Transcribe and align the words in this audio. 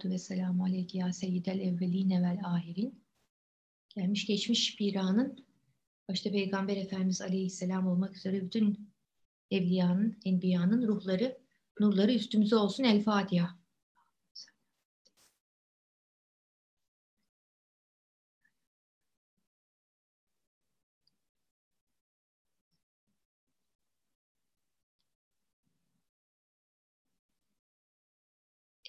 Salatu 0.00 0.14
ve 0.14 0.18
selamu 0.18 0.64
aleyke 0.64 0.98
ya 0.98 1.12
seyyidel 1.12 1.60
evveline 1.60 2.22
vel 2.22 2.40
ahirin. 2.44 3.04
Gelmiş 3.88 4.26
geçmiş 4.26 4.80
bir 4.80 4.94
anın 4.94 5.46
başta 6.08 6.30
Peygamber 6.30 6.76
Efendimiz 6.76 7.20
Aleyhisselam 7.22 7.86
olmak 7.86 8.16
üzere 8.16 8.42
bütün 8.44 8.92
evliyanın, 9.50 10.18
enbiyanın 10.24 10.86
ruhları, 10.86 11.38
nurları 11.80 12.12
üstümüze 12.12 12.56
olsun. 12.56 12.84
El 12.84 13.02
Fatiha. 13.02 13.59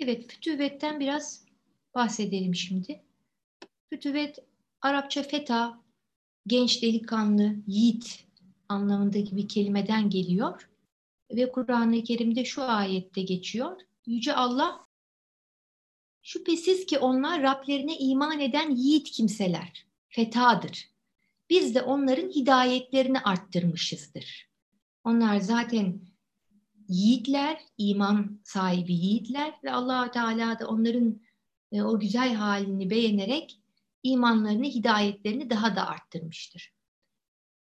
Evet, 0.02 0.32
fütüvetten 0.32 1.00
biraz 1.00 1.46
bahsedelim 1.96 2.56
şimdi. 2.56 3.02
Fütüvet, 3.90 4.40
Arapça 4.82 5.24
feta, 5.24 5.82
genç 6.48 6.82
delikanlı, 6.82 7.56
yiğit 7.68 8.26
anlamındaki 8.70 9.38
bir 9.38 9.48
kelimeden 9.48 10.10
geliyor. 10.10 10.70
Ve 11.32 11.52
Kur'an-ı 11.52 12.04
Kerim'de 12.04 12.46
şu 12.46 12.64
ayette 12.64 13.22
geçiyor. 13.22 13.82
Yüce 14.06 14.34
Allah, 14.34 14.88
şüphesiz 16.22 16.86
ki 16.86 17.00
onlar 17.00 17.42
Rablerine 17.42 17.98
iman 17.98 18.40
eden 18.40 18.76
yiğit 18.76 19.12
kimseler, 19.12 19.86
fetadır. 20.08 20.90
Biz 21.50 21.76
de 21.76 21.82
onların 21.82 22.30
hidayetlerini 22.30 23.20
arttırmışızdır. 23.20 24.50
Onlar 25.04 25.38
zaten 25.38 26.02
yiğitler, 26.92 27.62
iman 27.78 28.42
sahibi 28.44 28.94
yiğitler 28.94 29.54
ve 29.64 29.72
allah 29.72 30.12
Teala 30.12 30.60
da 30.60 30.68
onların 30.68 31.22
e, 31.72 31.82
o 31.82 32.00
güzel 32.00 32.34
halini 32.34 32.90
beğenerek 32.90 33.62
imanlarını, 34.04 34.66
hidayetlerini 34.66 35.50
daha 35.50 35.76
da 35.76 35.88
arttırmıştır. 35.88 36.74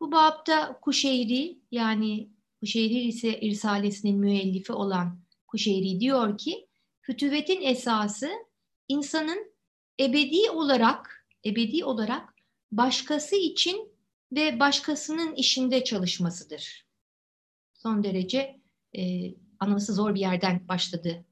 Bu 0.01 0.13
babda 0.13 0.79
Kuşeyri 0.83 1.59
yani 1.71 2.31
Kuşeyri 2.61 3.01
ise 3.01 3.41
Risalesinin 3.41 4.19
müellifi 4.19 4.73
olan 4.73 5.21
Kuşeyri 5.47 6.01
diyor 6.01 6.39
ki 6.39 6.69
fütüvetin 7.01 7.63
esası 7.63 8.31
insanın 8.89 9.53
ebedi 10.01 10.51
olarak 10.51 11.27
ebedi 11.45 11.85
olarak 11.85 12.35
başkası 12.73 13.37
için 13.37 13.93
ve 14.33 14.61
başkasının 14.61 15.35
işinde 15.35 15.85
çalışmasıdır. 15.85 16.87
Son 17.75 18.05
derece 18.05 18.60
e, 18.99 19.35
anlaması 19.61 19.95
zor 19.95 20.15
bir 20.15 20.21
yerden 20.21 20.69
başladı 20.69 21.25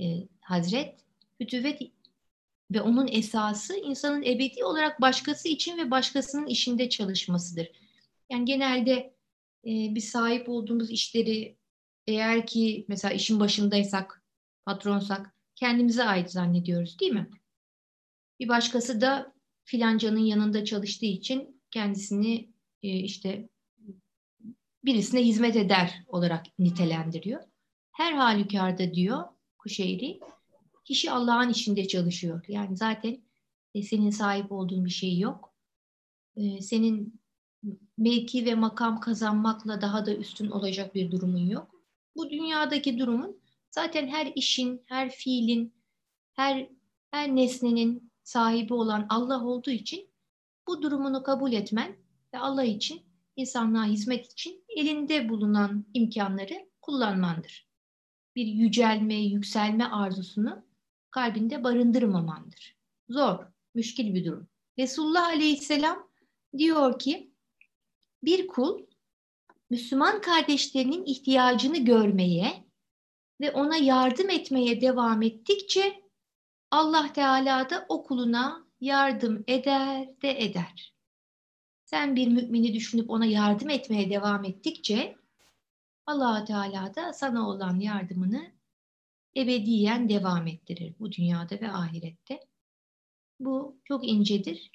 e, 0.00 0.28
Hazret. 0.40 1.00
Fütüvet 1.38 1.80
ve 2.70 2.80
onun 2.80 3.08
esası 3.08 3.76
insanın 3.76 4.22
ebedi 4.22 4.64
olarak 4.64 5.00
başkası 5.00 5.48
için 5.48 5.78
ve 5.78 5.90
başkasının 5.90 6.46
işinde 6.46 6.88
çalışmasıdır. 6.88 7.70
Yani 8.30 8.44
genelde 8.44 8.92
e, 9.64 9.94
biz 9.94 10.08
sahip 10.08 10.48
olduğumuz 10.48 10.90
işleri 10.90 11.56
eğer 12.06 12.46
ki 12.46 12.84
mesela 12.88 13.14
işin 13.14 13.40
başındaysak, 13.40 14.24
patronsak 14.64 15.34
kendimize 15.54 16.04
ait 16.04 16.30
zannediyoruz 16.30 16.98
değil 17.00 17.12
mi? 17.12 17.30
Bir 18.40 18.48
başkası 18.48 19.00
da 19.00 19.34
filancanın 19.64 20.18
yanında 20.18 20.64
çalıştığı 20.64 21.06
için 21.06 21.62
kendisini 21.70 22.50
e, 22.82 22.88
işte 22.88 23.48
birisine 24.84 25.20
hizmet 25.24 25.56
eder 25.56 26.04
olarak 26.06 26.46
nitelendiriyor. 26.58 27.42
Her 27.92 28.12
halükarda 28.12 28.94
diyor 28.94 29.24
Kuşeyri, 29.58 30.20
kişi 30.84 31.10
Allah'ın 31.10 31.48
işinde 31.48 31.88
çalışıyor. 31.88 32.44
Yani 32.48 32.76
zaten 32.76 33.22
e, 33.74 33.82
senin 33.82 34.10
sahip 34.10 34.52
olduğun 34.52 34.84
bir 34.84 34.90
şey 34.90 35.18
yok. 35.18 35.54
E, 36.36 36.60
senin 36.60 37.20
mevki 37.98 38.46
ve 38.46 38.54
makam 38.54 39.00
kazanmakla 39.00 39.80
daha 39.80 40.06
da 40.06 40.14
üstün 40.14 40.50
olacak 40.50 40.94
bir 40.94 41.10
durumun 41.10 41.46
yok. 41.46 41.74
Bu 42.16 42.30
dünyadaki 42.30 42.98
durumun 42.98 43.40
zaten 43.70 44.08
her 44.08 44.32
işin, 44.34 44.82
her 44.86 45.10
fiilin, 45.10 45.74
her 46.32 46.68
her 47.10 47.36
nesnenin 47.36 48.12
sahibi 48.22 48.74
olan 48.74 49.06
Allah 49.08 49.44
olduğu 49.44 49.70
için 49.70 50.08
bu 50.66 50.82
durumunu 50.82 51.22
kabul 51.22 51.52
etmen 51.52 51.96
ve 52.34 52.38
Allah 52.38 52.64
için 52.64 53.02
insanlığa 53.36 53.84
hizmet 53.84 54.32
için 54.32 54.64
elinde 54.68 55.28
bulunan 55.28 55.86
imkanları 55.94 56.68
kullanmandır. 56.82 57.68
Bir 58.36 58.46
yücelme, 58.46 59.14
yükselme 59.14 59.84
arzusunu 59.84 60.64
kalbinde 61.10 61.64
barındırmamandır. 61.64 62.76
Zor, 63.08 63.38
müşkil 63.74 64.14
bir 64.14 64.24
durum. 64.24 64.48
Resulullah 64.78 65.26
Aleyhisselam 65.26 66.08
diyor 66.58 66.98
ki 66.98 67.32
bir 68.22 68.46
kul 68.46 68.86
Müslüman 69.70 70.20
kardeşlerinin 70.20 71.04
ihtiyacını 71.04 71.78
görmeye 71.78 72.64
ve 73.40 73.52
ona 73.52 73.76
yardım 73.76 74.30
etmeye 74.30 74.80
devam 74.80 75.22
ettikçe 75.22 76.02
Allah 76.70 77.12
Teala 77.12 77.70
da 77.70 77.86
o 77.88 78.04
kuluna 78.04 78.66
yardım 78.80 79.44
eder 79.46 80.08
de 80.22 80.44
eder. 80.44 80.91
Sen 81.92 82.16
bir 82.16 82.28
mümini 82.28 82.74
düşünüp 82.74 83.10
ona 83.10 83.26
yardım 83.26 83.70
etmeye 83.70 84.10
devam 84.10 84.44
ettikçe 84.44 85.16
allah 86.06 86.44
Teala 86.44 86.94
da 86.94 87.12
sana 87.12 87.48
olan 87.48 87.80
yardımını 87.80 88.52
ebediyen 89.36 90.08
devam 90.08 90.46
ettirir 90.46 90.94
bu 91.00 91.12
dünyada 91.12 91.60
ve 91.60 91.72
ahirette. 91.72 92.40
Bu 93.40 93.80
çok 93.84 94.08
incedir. 94.08 94.70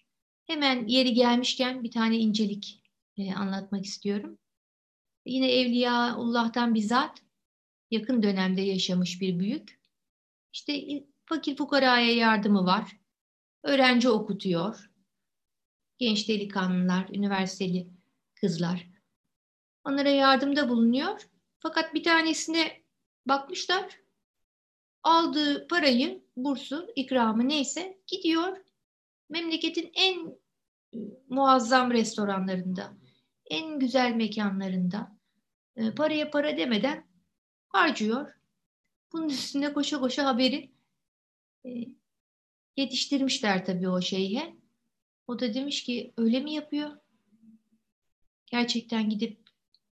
Hemen 0.46 0.88
yeri 0.88 1.14
gelmişken 1.14 1.84
bir 1.84 1.92
tane 1.92 2.18
incelik 2.18 2.84
e, 3.18 3.34
anlatmak 3.34 3.86
istiyorum. 3.86 4.38
Yine 5.26 5.52
Evliyaullah'tan 5.52 6.76
bizzat 6.76 7.22
yakın 7.92 8.24
dönemde 8.24 8.62
yaşamış 8.62 9.22
bir 9.22 9.40
büyük. 9.40 9.80
İşte 10.54 11.04
fakir 11.26 11.56
fukaraya 11.56 12.16
yardımı 12.16 12.66
var. 12.66 12.98
Öğrenci 13.64 14.10
okutuyor 14.10 14.97
genç 15.98 16.30
delikanlılar, 16.30 17.10
üniversiteli 17.10 17.88
kızlar. 18.36 18.88
Onlara 19.84 20.10
yardımda 20.10 20.70
bulunuyor. 20.70 21.30
Fakat 21.60 21.94
bir 21.94 22.04
tanesine 22.04 22.84
bakmışlar. 23.26 24.00
Aldığı 25.04 25.68
parayı, 25.68 26.24
bursu, 26.36 26.88
ikramı 26.96 27.50
neyse 27.50 27.98
gidiyor. 28.08 28.58
Memleketin 29.30 29.92
en 29.94 30.28
e, 30.94 30.98
muazzam 31.30 31.92
restoranlarında, 31.92 32.98
en 33.50 33.80
güzel 33.80 34.14
mekanlarında 34.14 35.18
e, 35.76 35.96
paraya 35.96 36.32
para 36.32 36.58
demeden 36.58 37.08
harcıyor. 37.68 38.34
Bunun 39.14 39.30
üstüne 39.30 39.74
koşa 39.74 40.00
koşa 40.00 40.26
haberi 40.26 40.72
e, 41.66 41.70
yetiştirmişler 42.78 43.66
tabii 43.66 43.90
o 43.90 44.02
şeyhe. 44.02 44.57
O 45.28 45.40
da 45.40 45.54
demiş 45.54 45.84
ki 45.84 46.14
öyle 46.18 46.40
mi 46.40 46.54
yapıyor? 46.54 46.98
Gerçekten 48.46 49.10
gidip 49.10 49.40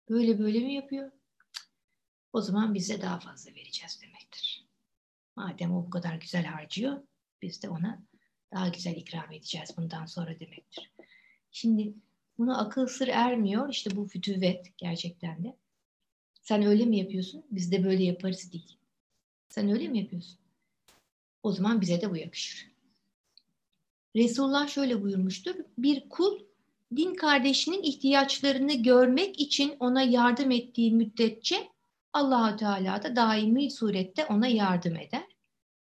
böyle 0.09 0.39
böyle 0.39 0.59
mi 0.59 0.73
yapıyor? 0.73 1.11
O 2.33 2.41
zaman 2.41 2.73
bize 2.73 3.01
daha 3.01 3.19
fazla 3.19 3.51
vereceğiz 3.51 4.01
demektir. 4.01 4.65
Madem 5.35 5.75
o 5.75 5.85
bu 5.85 5.89
kadar 5.89 6.15
güzel 6.15 6.45
harcıyor, 6.45 7.01
biz 7.41 7.63
de 7.63 7.69
ona 7.69 8.03
daha 8.53 8.67
güzel 8.67 8.95
ikram 8.95 9.31
edeceğiz 9.31 9.77
bundan 9.77 10.05
sonra 10.05 10.39
demektir. 10.39 10.91
Şimdi 11.51 11.93
bunu 12.37 12.59
akıl 12.61 12.87
sır 12.87 13.07
ermiyor. 13.07 13.69
İşte 13.69 13.95
bu 13.95 14.05
fütüvet 14.05 14.77
gerçekten 14.77 15.43
de. 15.43 15.55
Sen 16.41 16.63
öyle 16.63 16.85
mi 16.85 16.97
yapıyorsun? 16.97 17.45
Biz 17.51 17.71
de 17.71 17.83
böyle 17.83 18.03
yaparız 18.03 18.53
değil. 18.53 18.77
Sen 19.49 19.69
öyle 19.69 19.87
mi 19.87 19.99
yapıyorsun? 19.99 20.39
O 21.43 21.51
zaman 21.51 21.81
bize 21.81 22.01
de 22.01 22.11
bu 22.11 22.17
yakışır. 22.17 22.71
Resulullah 24.15 24.67
şöyle 24.67 25.01
buyurmuştur. 25.01 25.55
Bir 25.77 26.09
kul 26.09 26.39
din 26.95 27.15
kardeşinin 27.15 27.83
ihtiyaçlarını 27.83 28.73
görmek 28.73 29.39
için 29.39 29.75
ona 29.79 30.01
yardım 30.01 30.51
ettiği 30.51 30.91
müddetçe 30.91 31.69
Allahu 32.13 32.57
Teala 32.57 33.03
da 33.03 33.15
daimi 33.15 33.71
surette 33.71 34.25
ona 34.25 34.47
yardım 34.47 34.95
eder. 34.95 35.25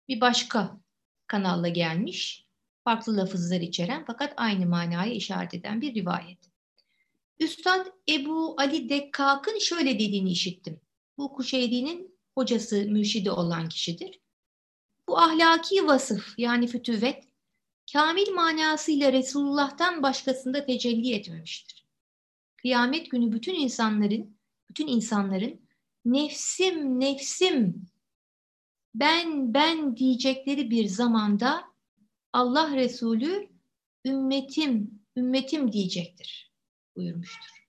Bir 0.09 0.21
başka 0.21 0.81
kanalla 1.27 1.69
gelmiş, 1.69 2.47
farklı 2.85 3.17
lafızlar 3.17 3.61
içeren 3.61 4.05
fakat 4.07 4.35
aynı 4.37 4.67
manaya 4.67 5.13
işaret 5.13 5.55
eden 5.55 5.81
bir 5.81 5.95
rivayet. 5.95 6.39
Üstad 7.39 7.87
Ebu 8.09 8.55
Ali 8.59 8.89
Dekkak'ın 8.89 9.59
şöyle 9.59 9.95
dediğini 9.95 10.31
işittim. 10.31 10.81
Bu 11.19 11.33
Kuşeyri'nin 11.33 12.19
hocası, 12.35 12.77
mürşidi 12.77 13.31
olan 13.31 13.69
kişidir. 13.69 14.21
Bu 15.09 15.19
ahlaki 15.19 15.87
vasıf 15.87 16.39
yani 16.39 16.67
fütüvet 16.67 17.32
kamil 17.93 18.31
manasıyla 18.33 19.13
Resulullah'tan 19.13 20.03
başkasında 20.03 20.67
tecelli 20.67 21.15
etmemiştir. 21.15 21.87
Kıyamet 22.57 23.11
günü 23.11 23.33
bütün 23.33 23.55
insanların, 23.55 24.39
bütün 24.71 24.87
insanların 24.87 25.61
nefsim 26.05 27.01
nefsim 27.01 27.87
ben 28.95 29.55
ben 29.55 29.97
diyecekleri 29.97 30.71
bir 30.71 30.87
zamanda 30.87 31.65
Allah 32.33 32.77
Resulü 32.77 33.49
ümmetim 34.05 35.03
ümmetim 35.17 35.73
diyecektir 35.73 36.53
buyurmuştur. 36.97 37.69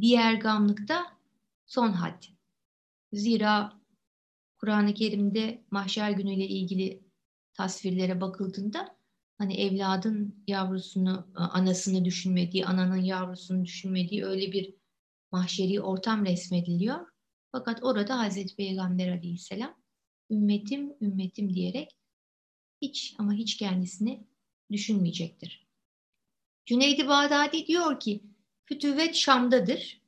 Diğer 0.00 0.34
gamlıkta 0.34 1.18
son 1.66 1.92
had. 1.92 2.24
Zira 3.12 3.80
Kur'an-ı 4.56 4.94
Kerim'de 4.94 5.64
mahşer 5.70 6.10
günüyle 6.10 6.46
ilgili 6.46 7.01
tasvirlere 7.62 8.20
bakıldığında 8.20 8.96
hani 9.38 9.54
evladın 9.54 10.44
yavrusunu, 10.46 11.26
anasını 11.34 12.04
düşünmediği, 12.04 12.66
ananın 12.66 13.02
yavrusunu 13.02 13.64
düşünmediği 13.64 14.24
öyle 14.24 14.52
bir 14.52 14.74
mahşeri 15.32 15.80
ortam 15.80 16.26
resmediliyor. 16.26 17.06
Fakat 17.52 17.84
orada 17.84 18.18
Hazreti 18.18 18.56
Peygamber 18.56 19.08
Aleyhisselam 19.08 19.74
ümmetim, 20.30 20.92
ümmetim 21.00 21.54
diyerek 21.54 21.96
hiç 22.82 23.14
ama 23.18 23.32
hiç 23.32 23.56
kendisini 23.56 24.26
düşünmeyecektir. 24.72 25.66
Cüneydi 26.66 27.08
Bağdadi 27.08 27.66
diyor 27.66 28.00
ki, 28.00 28.22
fütüvvet 28.64 29.14
Şam'dadır. 29.14 30.02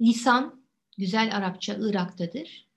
Lisan, 0.00 0.64
güzel 0.98 1.36
Arapça 1.36 1.76
Irak'tadır. 1.80 2.68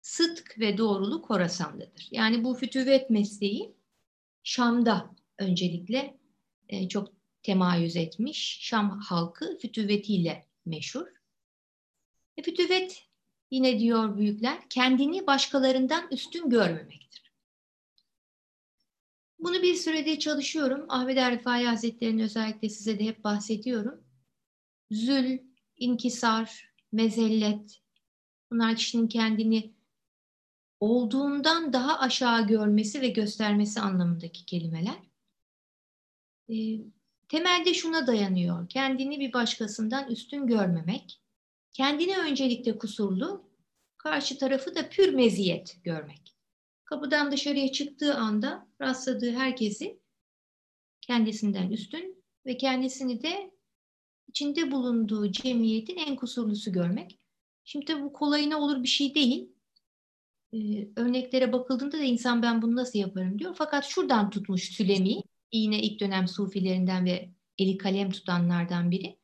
Sıdk 0.00 0.58
ve 0.58 0.78
doğruluk 0.78 1.30
Horasan'dadır. 1.30 2.08
Yani 2.10 2.44
bu 2.44 2.54
fütüvvet 2.54 3.10
mesleği 3.10 3.74
Şam'da 4.42 5.10
öncelikle 5.38 6.18
e, 6.68 6.88
çok 6.88 7.12
temayüz 7.42 7.96
etmiş. 7.96 8.58
Şam 8.60 9.00
halkı 9.00 9.58
fütüvvetiyle 9.58 10.46
meşhur. 10.66 11.06
E, 12.36 12.42
fütüvvet 12.42 13.06
yine 13.50 13.78
diyor 13.78 14.16
büyükler 14.16 14.68
kendini 14.70 15.26
başkalarından 15.26 16.08
üstün 16.10 16.50
görmemektir. 16.50 17.32
Bunu 19.38 19.62
bir 19.62 19.74
süredir 19.74 20.18
çalışıyorum. 20.18 20.86
Ahmet 20.88 21.18
Erifai 21.18 21.64
Hazretleri'nin 21.64 22.22
özellikle 22.22 22.68
size 22.68 22.98
de 22.98 23.04
hep 23.04 23.24
bahsediyorum. 23.24 24.04
Zül, 24.90 25.38
inkisar, 25.76 26.72
mezellet 26.92 27.80
bunlar 28.50 28.76
kişinin 28.76 29.08
kendini 29.08 29.77
olduğundan 30.80 31.72
daha 31.72 31.98
aşağı 31.98 32.46
görmesi 32.46 33.00
ve 33.00 33.08
göstermesi 33.08 33.80
anlamındaki 33.80 34.44
kelimeler. 34.46 34.98
E, 36.48 36.56
temelde 37.28 37.74
şuna 37.74 38.06
dayanıyor. 38.06 38.68
Kendini 38.68 39.20
bir 39.20 39.32
başkasından 39.32 40.10
üstün 40.10 40.46
görmemek, 40.46 41.22
kendini 41.72 42.18
öncelikle 42.18 42.78
kusurlu, 42.78 43.48
karşı 43.96 44.38
tarafı 44.38 44.74
da 44.74 44.88
pür 44.88 45.14
meziyet 45.14 45.78
görmek. 45.84 46.34
Kapıdan 46.84 47.32
dışarıya 47.32 47.72
çıktığı 47.72 48.14
anda 48.14 48.68
rastladığı 48.80 49.32
herkesi 49.32 50.00
kendisinden 51.00 51.70
üstün 51.70 52.24
ve 52.46 52.56
kendisini 52.56 53.22
de 53.22 53.50
içinde 54.28 54.70
bulunduğu 54.70 55.32
cemiyetin 55.32 55.96
en 55.96 56.16
kusurlusu 56.16 56.72
görmek. 56.72 57.18
Şimdi 57.64 58.02
bu 58.02 58.12
kolayına 58.12 58.58
olur 58.58 58.82
bir 58.82 58.88
şey 58.88 59.14
değil 59.14 59.52
e, 60.52 60.88
örneklere 60.96 61.52
bakıldığında 61.52 61.98
da 61.98 62.02
insan 62.02 62.42
ben 62.42 62.62
bunu 62.62 62.76
nasıl 62.76 62.98
yaparım 62.98 63.38
diyor. 63.38 63.54
Fakat 63.58 63.84
şuradan 63.84 64.30
tutmuş 64.30 64.62
Sülemi, 64.64 65.22
yine 65.52 65.82
ilk 65.82 66.00
dönem 66.00 66.28
sufilerinden 66.28 67.04
ve 67.04 67.30
eli 67.58 67.78
kalem 67.78 68.10
tutanlardan 68.10 68.90
biri. 68.90 69.18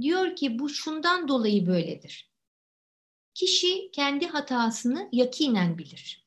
Diyor 0.00 0.36
ki 0.36 0.58
bu 0.58 0.68
şundan 0.68 1.28
dolayı 1.28 1.66
böyledir. 1.66 2.30
Kişi 3.34 3.90
kendi 3.92 4.26
hatasını 4.26 5.08
yakinen 5.12 5.78
bilir. 5.78 6.26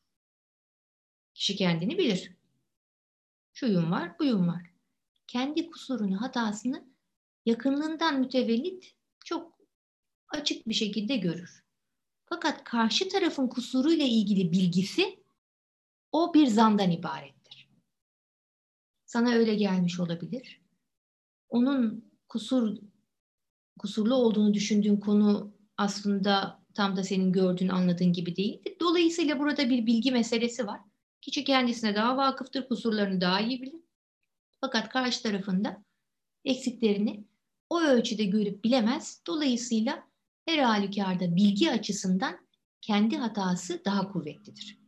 Kişi 1.34 1.56
kendini 1.56 1.98
bilir. 1.98 2.31
Şuyum 3.54 3.92
var, 3.92 4.19
buyum 4.19 4.48
var. 4.48 4.72
Kendi 5.28 5.69
kusurunu, 5.69 6.22
hatasını 6.22 6.88
yakınlığından 7.45 8.19
mütevellit 8.19 8.95
çok 9.25 9.60
açık 10.30 10.68
bir 10.68 10.74
şekilde 10.74 11.18
görür. 11.18 11.66
Fakat 12.29 12.63
karşı 12.63 13.09
tarafın 13.09 13.47
kusuruyla 13.47 14.06
ilgili 14.06 14.51
bilgisi 14.51 15.24
o 16.12 16.33
bir 16.33 16.47
zandan 16.47 16.91
ibarettir. 16.91 17.69
Sana 19.06 19.31
öyle 19.31 19.56
gelmiş 19.56 20.00
olabilir. 20.00 20.62
Onun 21.50 22.12
kusur 22.27 22.77
kusurlu 23.79 24.15
olduğunu 24.15 24.53
düşündüğün 24.53 24.97
konu 24.97 25.53
aslında 25.77 26.63
tam 26.74 26.97
da 26.97 27.03
senin 27.03 27.31
gördüğün, 27.31 27.69
anladığın 27.69 28.13
gibi 28.13 28.35
değildir. 28.35 28.75
Dolayısıyla 28.79 29.39
burada 29.39 29.69
bir 29.69 29.85
bilgi 29.85 30.12
meselesi 30.12 30.68
var. 30.68 30.81
Kişi 31.21 31.44
kendisine 31.44 31.95
daha 31.95 32.18
vakıftır, 32.18 32.68
kusurlarını 32.68 33.21
daha 33.21 33.41
iyi 33.41 33.62
bilir. 33.62 33.81
Fakat 34.62 34.89
karşı 34.89 35.24
tarafında 35.24 35.83
eksiklerini 36.45 37.25
o 37.69 37.81
ölçüde 37.81 38.24
görüp 38.24 38.63
bilemez. 38.63 39.21
Dolayısıyla 39.27 40.06
her 40.47 40.57
halükarda 40.57 41.35
bilgi 41.35 41.71
açısından 41.71 42.47
kendi 42.81 43.17
hatası 43.17 43.81
daha 43.85 44.11
kuvvetlidir. 44.11 44.79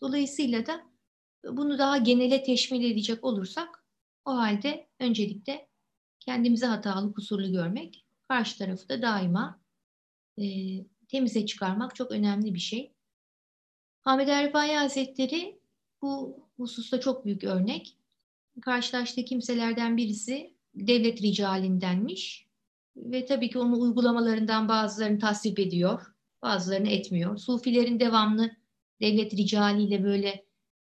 Dolayısıyla 0.00 0.66
da 0.66 0.86
bunu 1.44 1.78
daha 1.78 1.96
genele 1.96 2.42
teşmil 2.42 2.90
edecek 2.90 3.24
olursak 3.24 3.84
o 4.24 4.30
halde 4.30 4.88
öncelikle 4.98 5.68
kendimizi 6.20 6.66
hatalı, 6.66 7.14
kusurlu 7.14 7.52
görmek, 7.52 8.06
karşı 8.28 8.58
tarafı 8.58 8.88
da 8.88 9.02
daima 9.02 9.60
e, 10.38 10.44
temize 11.08 11.46
çıkarmak 11.46 11.94
çok 11.94 12.10
önemli 12.10 12.54
bir 12.54 12.60
şey. 12.60 12.92
Hamid 14.00 14.28
Erfai 14.28 14.74
Hazretleri 14.74 15.60
bu 16.02 16.44
hususta 16.56 17.00
çok 17.00 17.24
büyük 17.24 17.44
örnek. 17.44 17.96
Karşılaştığı 18.60 19.24
kimselerden 19.24 19.96
birisi 19.96 20.54
devlet 20.74 21.22
ricalindenmiş 21.22 22.49
ve 23.04 23.26
tabii 23.26 23.50
ki 23.50 23.58
onun 23.58 23.80
uygulamalarından 23.80 24.68
bazılarını 24.68 25.18
tasvip 25.18 25.58
ediyor, 25.58 26.14
bazılarını 26.42 26.88
etmiyor. 26.88 27.36
Sufilerin 27.38 28.00
devamlı 28.00 28.50
devlet 29.00 29.34
ricaliyle 29.36 30.04
böyle 30.04 30.44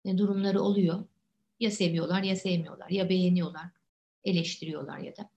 e, 0.05 0.19
durumları 0.19 0.61
oluyor. 0.61 1.05
Ya 1.61 1.71
seviyorlar 1.71 2.23
ya 2.23 2.37
sevmiyorlar, 2.37 2.91
ya 2.91 3.09
beğeniyorlar, 3.09 3.67
eleştiriyorlar 4.25 4.99
ya 4.99 5.17
da. 5.17 5.31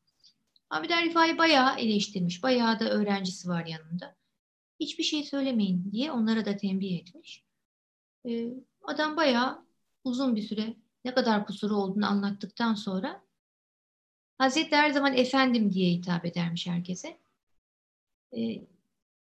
Hamid 0.70 0.89
Rifai 0.89 1.38
bayağı 1.38 1.80
eleştirmiş, 1.80 2.44
bayağı 2.44 2.80
da 2.80 2.89
öğrencisi 2.89 3.50
var 3.50 3.65
yanında. 3.65 4.15
Hiçbir 4.80 5.03
şey 5.03 5.24
söylemeyin 5.24 5.92
diye 5.92 6.12
onlara 6.12 6.46
da 6.46 6.58
tembih 6.58 7.00
etmiş. 7.00 7.44
Ee, 8.30 8.53
adam 8.84 9.18
bayağı 9.18 9.65
uzun 10.03 10.36
bir 10.36 10.42
süre 10.42 10.75
ne 11.06 11.13
kadar 11.13 11.46
kusuru 11.46 11.75
olduğunu 11.75 12.06
anlattıktan 12.06 12.74
sonra 12.74 13.23
Hazretleri 14.38 14.82
her 14.82 14.90
zaman 14.92 15.18
efendim 15.18 15.74
diye 15.74 15.92
hitap 15.92 16.25
edermiş 16.25 16.68
herkese. 16.68 17.18
E, 18.38 18.62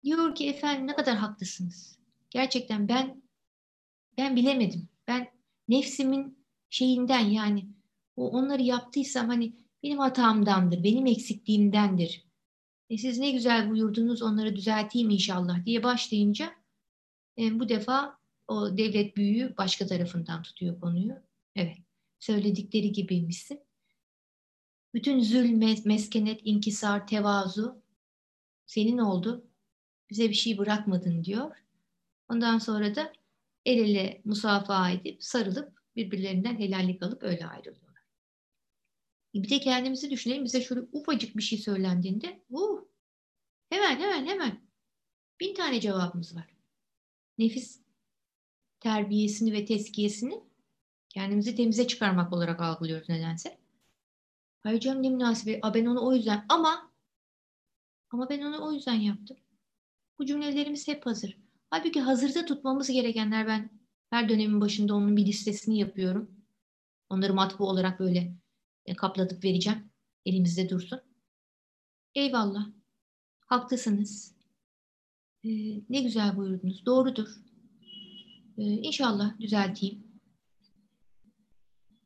diyor 0.04 0.35
ki 0.35 0.49
efendim 0.49 0.87
ne 0.87 0.95
kadar 0.95 1.16
haklısınız. 1.16 1.99
Gerçekten 2.30 2.88
ben 2.88 3.23
ben 4.16 4.37
bilemedim. 4.37 4.88
Ben 5.09 5.28
nefsimin 5.69 6.47
şeyinden 6.71 7.26
yani 7.30 7.69
o 8.16 8.30
onları 8.30 8.62
yaptıysam 8.62 9.28
hani 9.28 9.52
benim 9.83 9.99
hatamdandır, 9.99 10.85
benim 10.85 11.07
eksikliğimdendir. 11.07 12.25
E 12.90 12.99
siz 12.99 13.19
ne 13.19 13.30
güzel 13.30 13.71
buyurdunuz 13.71 14.23
onları 14.23 14.57
düzelteyim 14.57 15.11
inşallah 15.11 15.64
diye 15.64 15.83
başlayınca 15.83 16.52
e, 17.38 17.61
bu 17.61 17.69
defa 17.69 18.19
o 18.49 18.76
devlet 18.76 19.16
büyüğü 19.16 19.54
başka 19.59 19.87
tarafından 19.87 20.42
tutuyor 20.42 20.80
konuyu. 20.80 21.14
Evet 21.57 21.76
söyledikleri 22.19 22.92
gibiymişsin. 22.92 23.61
Bütün 24.94 25.20
zül, 25.20 25.50
meskenet, 25.85 26.40
inkisar, 26.44 27.06
tevazu 27.06 27.82
senin 28.66 28.99
oldu. 28.99 29.47
Bize 30.11 30.28
bir 30.28 30.35
şey 30.35 30.59
bırakmadın 30.59 31.25
diyor. 31.25 31.56
Ondan 32.28 32.59
sonra 32.59 32.94
da 32.94 33.12
el 33.64 33.78
ele 33.78 34.20
musafaha 34.25 34.90
edip 34.90 35.25
sarılıp 35.25 35.80
birbirlerinden 35.97 36.59
helallik 36.59 37.02
alıp 37.02 37.23
öyle 37.23 37.47
ayrılıyorlar. 37.47 38.02
Bir 39.35 39.50
de 39.50 39.61
kendimizi 39.61 40.11
düşünelim. 40.11 40.44
Bize 40.44 40.62
şöyle 40.62 40.80
ufacık 40.92 41.37
bir 41.37 41.42
şey 41.42 41.59
söylendiğinde 41.59 42.42
uh, 42.50 42.80
hemen 43.68 44.00
hemen 44.00 44.26
hemen 44.26 44.61
bin 45.40 45.54
tane 45.54 45.80
cevabımız 45.80 46.37
var. 46.37 46.54
Nefis 47.38 47.80
terbiyesini 48.80 49.52
ve 49.52 49.64
teskiyesini 49.64 50.40
kendimizi 51.09 51.54
temize 51.56 51.87
çıkarmak 51.87 52.32
olarak 52.32 52.61
algılıyoruz 52.61 53.09
nedense. 53.09 53.59
Hayır 54.62 54.80
canım 54.80 55.02
ne 55.02 55.10
münasebet. 55.10 55.64
A, 55.64 55.74
ben 55.74 55.86
onu 55.86 56.06
o 56.06 56.14
yüzden 56.14 56.44
ama 56.48 56.92
ama 58.10 58.28
ben 58.28 58.42
onu 58.42 58.66
o 58.66 58.72
yüzden 58.72 58.94
yaptım. 58.94 59.36
Bu 60.18 60.26
cümlelerimiz 60.26 60.88
hep 60.88 61.06
hazır. 61.06 61.36
Halbuki 61.70 62.00
hazırda 62.00 62.44
tutmamız 62.46 62.88
gerekenler 62.90 63.46
ben 63.46 63.70
her 64.10 64.28
dönemin 64.28 64.60
başında 64.60 64.94
onun 64.94 65.16
bir 65.16 65.26
listesini 65.26 65.78
yapıyorum. 65.78 66.30
Onları 67.08 67.34
matbu 67.34 67.68
olarak 67.68 68.00
böyle 68.00 68.34
e, 68.86 68.94
kaplatıp 68.94 69.44
vereceğim. 69.44 69.90
Elimizde 70.26 70.68
dursun. 70.68 71.00
Eyvallah. 72.14 72.66
Haklısınız. 73.46 74.34
Ee, 75.44 75.48
ne 75.88 76.02
güzel 76.02 76.36
buyurdunuz. 76.36 76.86
Doğrudur. 76.86 77.28
Ee, 78.58 78.62
inşallah 78.62 79.38
düzelteyim. 79.40 80.04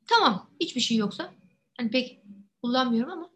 Tamam. 0.06 0.50
Hiçbir 0.60 0.80
şey 0.80 0.96
yoksa. 0.96 1.34
Hani 1.76 1.90
pek 1.90 2.23
kullanmıyorum 2.64 3.12
ama 3.12 3.30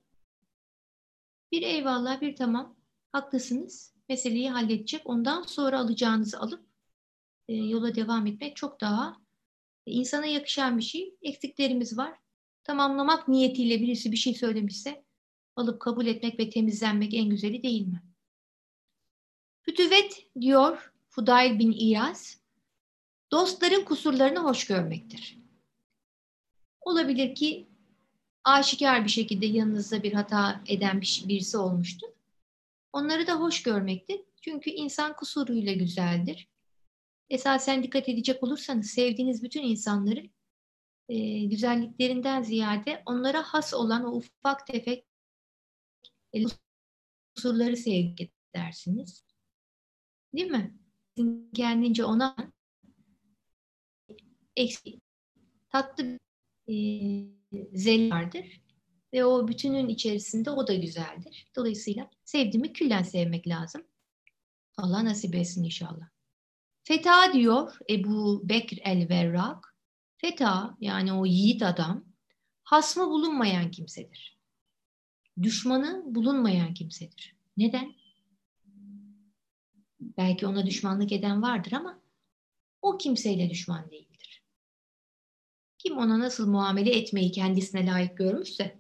bir 1.53 1.63
eyvallah 1.63 2.21
bir 2.21 2.37
tamam. 2.37 2.77
Haklısınız. 3.13 3.95
Meseleyi 4.09 4.51
halledecek. 4.51 5.03
Ondan 5.05 5.43
sonra 5.43 5.79
alacağınızı 5.79 6.41
alıp 6.41 6.67
e, 7.49 7.55
yola 7.55 7.95
devam 7.95 8.27
etmek 8.27 8.57
çok 8.57 8.81
daha 8.81 9.17
e, 9.87 9.93
insana 9.93 10.27
yakışan 10.27 10.79
bir 10.79 10.83
şey. 10.83 11.17
Eksiklerimiz 11.23 11.99
var. 11.99 12.19
Tamamlamak 12.65 13.29
niyetiyle 13.29 13.81
birisi 13.81 14.13
bir 14.13 14.17
şey 14.17 14.35
söylemişse 14.35 15.05
alıp 15.57 15.81
kabul 15.81 16.07
etmek 16.07 16.41
ve 16.41 16.51
temizlenmek 16.51 17.15
en 17.15 17.31
güzeli 17.31 17.63
değil 17.63 17.87
mi? 17.87 18.03
Fütüvet 19.63 20.31
diyor 20.41 20.93
Fudayl 21.09 21.59
bin 21.59 21.73
İyaz, 21.73 22.41
dostların 23.31 23.85
kusurlarını 23.85 24.39
hoş 24.39 24.67
görmektir. 24.67 25.39
Olabilir 26.81 27.35
ki 27.35 27.69
aşikar 28.49 29.05
bir 29.05 29.11
şekilde 29.11 29.47
yanınızda 29.47 30.03
bir 30.03 30.13
hata 30.13 30.61
eden 30.67 31.01
birisi 31.01 31.59
olmuştur. 31.59 32.09
Onları 32.93 33.27
da 33.27 33.41
hoş 33.41 33.63
görmektir. 33.63 34.21
Çünkü 34.43 34.71
insan 34.71 35.17
kusuruyla 35.17 35.73
güzeldir. 35.73 36.49
Esasen 37.31 37.83
dikkat 37.83 38.09
edecek 38.09 38.43
olursanız 38.43 38.91
sevdiğiniz 38.91 39.43
bütün 39.43 39.63
insanların 39.63 40.31
e, 41.09 41.45
güzelliklerinden 41.45 42.43
ziyade 42.43 43.03
onlara 43.07 43.43
has 43.43 43.75
olan 43.75 44.05
o 44.05 44.17
ufak 44.17 44.67
tefek 44.67 45.07
e, 46.33 46.39
kusurları 47.37 47.77
sevgi 47.77 48.31
edersiniz. 48.55 49.25
Değil 50.35 50.51
mi? 50.51 50.75
Kendince 51.55 52.05
ona 52.05 52.37
eksik, 54.57 55.03
tatlı 55.69 56.19
e. 56.69 57.29
Ve 59.13 59.25
o 59.25 59.49
bütünün 59.49 59.89
içerisinde 59.89 60.51
o 60.51 60.67
da 60.67 60.75
güzeldir. 60.75 61.47
Dolayısıyla 61.57 62.11
sevdiğimi 62.25 62.73
küllen 62.73 63.03
sevmek 63.03 63.49
lazım. 63.49 63.83
Allah 64.77 65.05
nasip 65.05 65.35
etsin 65.35 65.65
inşallah. 65.65 66.09
Feta 66.85 67.33
diyor 67.33 67.79
Ebu 67.91 68.49
Bekr 68.49 68.79
el-Verrak. 68.85 69.77
Feta 70.17 70.77
yani 70.81 71.13
o 71.13 71.27
yiğit 71.27 71.63
adam 71.63 72.05
hasmı 72.63 73.11
bulunmayan 73.11 73.71
kimsedir. 73.71 74.39
Düşmanı 75.43 76.03
bulunmayan 76.07 76.75
kimsedir. 76.75 77.37
Neden? 77.57 77.95
Belki 80.01 80.47
ona 80.47 80.67
düşmanlık 80.67 81.13
eden 81.13 81.43
vardır 81.43 81.73
ama 81.73 82.03
o 82.83 82.99
kimseyle 82.99 83.51
düşman 83.51 83.91
değildir. 83.91 84.08
Kim 85.79 85.99
ona 85.99 86.19
nasıl 86.19 86.51
muamele 86.51 86.91
etmeyi 86.91 87.33
kendisine 87.33 87.87
layık 87.87 88.17
görmüşse 88.19 88.79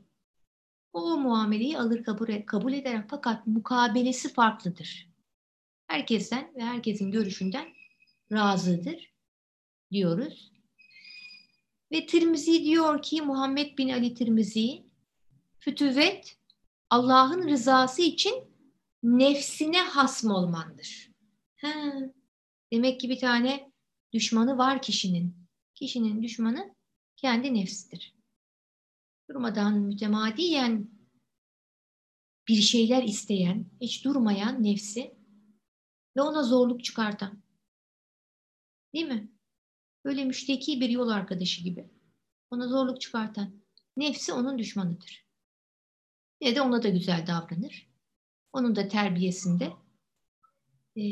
o 0.92 1.18
muameleyi 1.18 1.78
alır 1.78 2.04
kabul, 2.04 2.42
kabul 2.46 2.72
eder 2.72 3.04
fakat 3.08 3.46
mukabelesi 3.46 4.32
farklıdır. 4.32 5.08
Herkesten 5.86 6.52
ve 6.56 6.62
herkesin 6.62 7.10
görüşünden 7.10 7.68
razıdır 8.32 9.14
diyoruz. 9.92 10.52
Ve 11.92 12.06
Tirmizi 12.06 12.64
diyor 12.64 13.02
ki 13.02 13.22
Muhammed 13.22 13.78
bin 13.78 13.88
Ali 13.88 14.14
Tirmizi 14.14 14.82
fütüvet 15.58 16.38
Allah'ın 16.90 17.48
rızası 17.48 18.02
için 18.02 18.34
nefsine 19.02 19.80
hasm 19.80 20.30
olmandır. 20.30 21.10
Ha, 21.60 21.92
demek 22.72 23.00
ki 23.00 23.08
bir 23.08 23.18
tane 23.18 23.72
düşmanı 24.12 24.58
var 24.58 24.82
kişinin. 24.82 25.36
Kişinin 25.74 26.22
düşmanı 26.22 26.74
kendi 27.18 27.54
nefsidir. 27.54 28.14
Durmadan 29.30 29.78
mütemadiyen 29.78 30.90
bir 32.48 32.60
şeyler 32.60 33.02
isteyen, 33.02 33.70
hiç 33.80 34.04
durmayan 34.04 34.62
nefsi 34.62 35.14
ve 36.16 36.22
ona 36.22 36.42
zorluk 36.42 36.84
çıkartan. 36.84 37.42
Değil 38.94 39.06
mi? 39.06 39.32
Böyle 40.04 40.24
müşteki 40.24 40.80
bir 40.80 40.88
yol 40.88 41.08
arkadaşı 41.08 41.64
gibi. 41.64 41.90
Ona 42.50 42.68
zorluk 42.68 43.00
çıkartan. 43.00 43.62
Nefsi 43.96 44.32
onun 44.32 44.58
düşmanıdır. 44.58 45.26
Yine 46.40 46.54
de 46.56 46.60
ona 46.60 46.82
da 46.82 46.88
güzel 46.88 47.26
davranır. 47.26 47.88
Onun 48.52 48.76
da 48.76 48.88
terbiyesinde 48.88 49.72
e, 50.96 51.02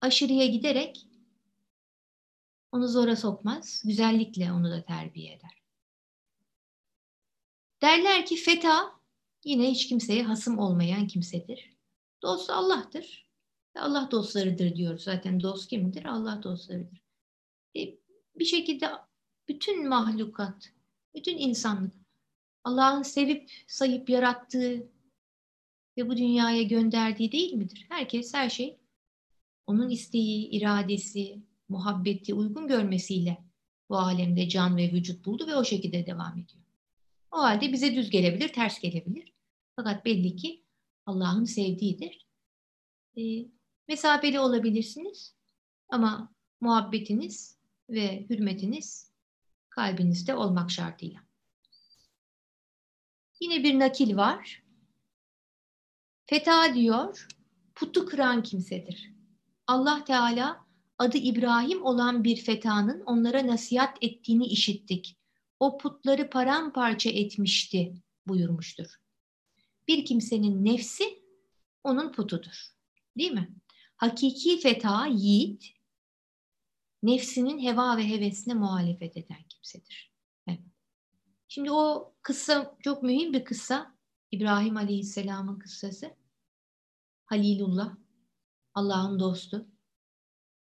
aşırıya 0.00 0.46
giderek 0.46 1.09
onu 2.72 2.88
zora 2.88 3.16
sokmaz. 3.16 3.82
Güzellikle 3.84 4.52
onu 4.52 4.70
da 4.70 4.84
terbiye 4.84 5.34
eder. 5.34 5.62
Derler 7.82 8.26
ki 8.26 8.36
feta 8.36 9.00
yine 9.44 9.70
hiç 9.70 9.88
kimseye 9.88 10.22
hasım 10.22 10.58
olmayan 10.58 11.06
kimsedir. 11.06 11.76
Dost 12.22 12.50
Allah'tır. 12.50 13.30
Allah 13.74 14.08
dostlarıdır 14.10 14.76
diyoruz. 14.76 15.02
Zaten 15.02 15.40
dost 15.40 15.70
kimdir? 15.70 16.04
Allah 16.04 16.42
dostlarıdır. 16.42 17.02
E, 17.76 17.80
bir 18.36 18.44
şekilde 18.44 18.90
bütün 19.48 19.88
mahlukat, 19.88 20.72
bütün 21.14 21.38
insanlık 21.38 21.94
Allah'ın 22.64 23.02
sevip 23.02 23.50
sayıp 23.66 24.10
yarattığı 24.10 24.90
ve 25.96 26.08
bu 26.08 26.16
dünyaya 26.16 26.62
gönderdiği 26.62 27.32
değil 27.32 27.52
midir? 27.52 27.86
Herkes 27.88 28.34
her 28.34 28.50
şey 28.50 28.78
onun 29.66 29.90
isteği, 29.90 30.48
iradesi, 30.50 31.38
muhabbeti 31.70 32.34
uygun 32.34 32.68
görmesiyle 32.68 33.44
bu 33.88 33.98
alemde 33.98 34.48
can 34.48 34.76
ve 34.76 34.92
vücut 34.92 35.24
buldu 35.26 35.46
ve 35.46 35.54
o 35.56 35.64
şekilde 35.64 36.06
devam 36.06 36.38
ediyor. 36.38 36.64
O 37.30 37.38
halde 37.38 37.72
bize 37.72 37.94
düz 37.94 38.10
gelebilir, 38.10 38.52
ters 38.52 38.80
gelebilir. 38.80 39.32
Fakat 39.76 40.04
belli 40.04 40.36
ki 40.36 40.64
Allah'ın 41.06 41.44
sevdiğidir. 41.44 42.26
E, 43.16 43.22
mesafeli 43.88 44.40
olabilirsiniz 44.40 45.34
ama 45.88 46.32
muhabbetiniz 46.60 47.58
ve 47.90 48.26
hürmetiniz 48.30 49.10
kalbinizde 49.70 50.34
olmak 50.34 50.70
şartıyla. 50.70 51.20
Yine 53.40 53.64
bir 53.64 53.78
nakil 53.78 54.16
var. 54.16 54.62
Feta 56.26 56.74
diyor, 56.74 57.28
putu 57.74 58.06
kıran 58.06 58.42
kimsedir. 58.42 59.12
Allah 59.66 60.04
Teala 60.04 60.66
adı 61.00 61.18
İbrahim 61.18 61.82
olan 61.82 62.24
bir 62.24 62.36
fetanın 62.36 63.00
onlara 63.00 63.46
nasihat 63.46 63.98
ettiğini 64.00 64.46
işittik. 64.46 65.16
O 65.60 65.78
putları 65.78 66.30
paramparça 66.30 67.10
etmişti 67.10 67.94
buyurmuştur. 68.26 68.86
Bir 69.88 70.04
kimsenin 70.04 70.64
nefsi 70.64 71.22
onun 71.84 72.12
putudur. 72.12 72.66
Değil 73.18 73.32
mi? 73.32 73.54
Hakiki 73.96 74.60
feta, 74.60 75.06
yiğit, 75.06 75.64
nefsinin 77.02 77.62
heva 77.62 77.96
ve 77.96 78.08
hevesine 78.08 78.54
muhalefet 78.54 79.16
eden 79.16 79.42
kimsedir. 79.48 80.12
Evet. 80.46 80.60
Şimdi 81.48 81.72
o 81.72 82.14
kıssa 82.22 82.76
çok 82.80 83.02
mühim 83.02 83.32
bir 83.32 83.44
kıssa. 83.44 83.94
İbrahim 84.30 84.76
Aleyhisselam'ın 84.76 85.58
kıssası. 85.58 86.16
Halilullah, 87.24 87.96
Allah'ın 88.74 89.20
dostu. 89.20 89.66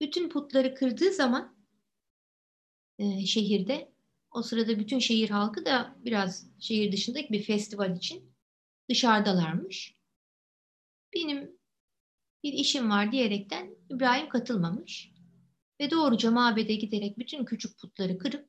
Bütün 0.00 0.28
putları 0.28 0.74
kırdığı 0.74 1.12
zaman 1.12 1.56
e, 2.98 3.26
şehirde, 3.26 3.92
o 4.30 4.42
sırada 4.42 4.78
bütün 4.78 4.98
şehir 4.98 5.30
halkı 5.30 5.64
da 5.64 5.96
biraz 5.98 6.46
şehir 6.60 6.92
dışındaki 6.92 7.32
bir 7.32 7.42
festival 7.42 7.96
için 7.96 8.34
dışarıdalarmış. 8.88 9.94
Benim 11.14 11.58
bir 12.42 12.52
işim 12.52 12.90
var 12.90 13.12
diyerekten 13.12 13.74
İbrahim 13.90 14.28
katılmamış 14.28 15.10
ve 15.80 15.90
doğruca 15.90 16.30
mabede 16.30 16.74
giderek 16.74 17.18
bütün 17.18 17.44
küçük 17.44 17.78
putları 17.78 18.18
kırıp 18.18 18.48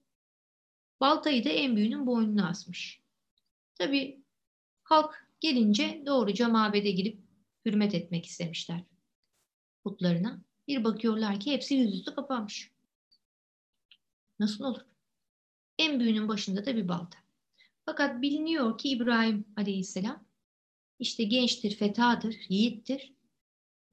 baltayı 0.99 1.45
da 1.45 1.49
en 1.49 1.75
büyüğünün 1.75 2.07
boynuna 2.07 2.49
asmış. 2.49 3.01
Tabi 3.75 4.23
halk 4.83 5.27
gelince 5.39 6.03
doğruca 6.05 6.49
mabede 6.49 6.91
girip 6.91 7.19
hürmet 7.65 7.95
etmek 7.95 8.25
istemişler 8.25 8.83
putlarına. 9.83 10.48
Bir 10.69 10.83
bakıyorlar 10.83 11.39
ki 11.39 11.51
hepsi 11.51 11.75
yüzüstü 11.75 12.15
kapanmış. 12.15 12.71
Nasıl 14.39 14.63
olur? 14.63 14.81
En 15.77 15.99
büyüğünün 15.99 16.27
başında 16.27 16.65
da 16.65 16.75
bir 16.75 16.87
balta. 16.87 17.17
Fakat 17.85 18.21
biliniyor 18.21 18.77
ki 18.77 18.89
İbrahim 18.89 19.45
aleyhisselam 19.57 20.25
işte 20.99 21.23
gençtir, 21.23 21.75
fetadır, 21.75 22.35
yiğittir 22.49 23.13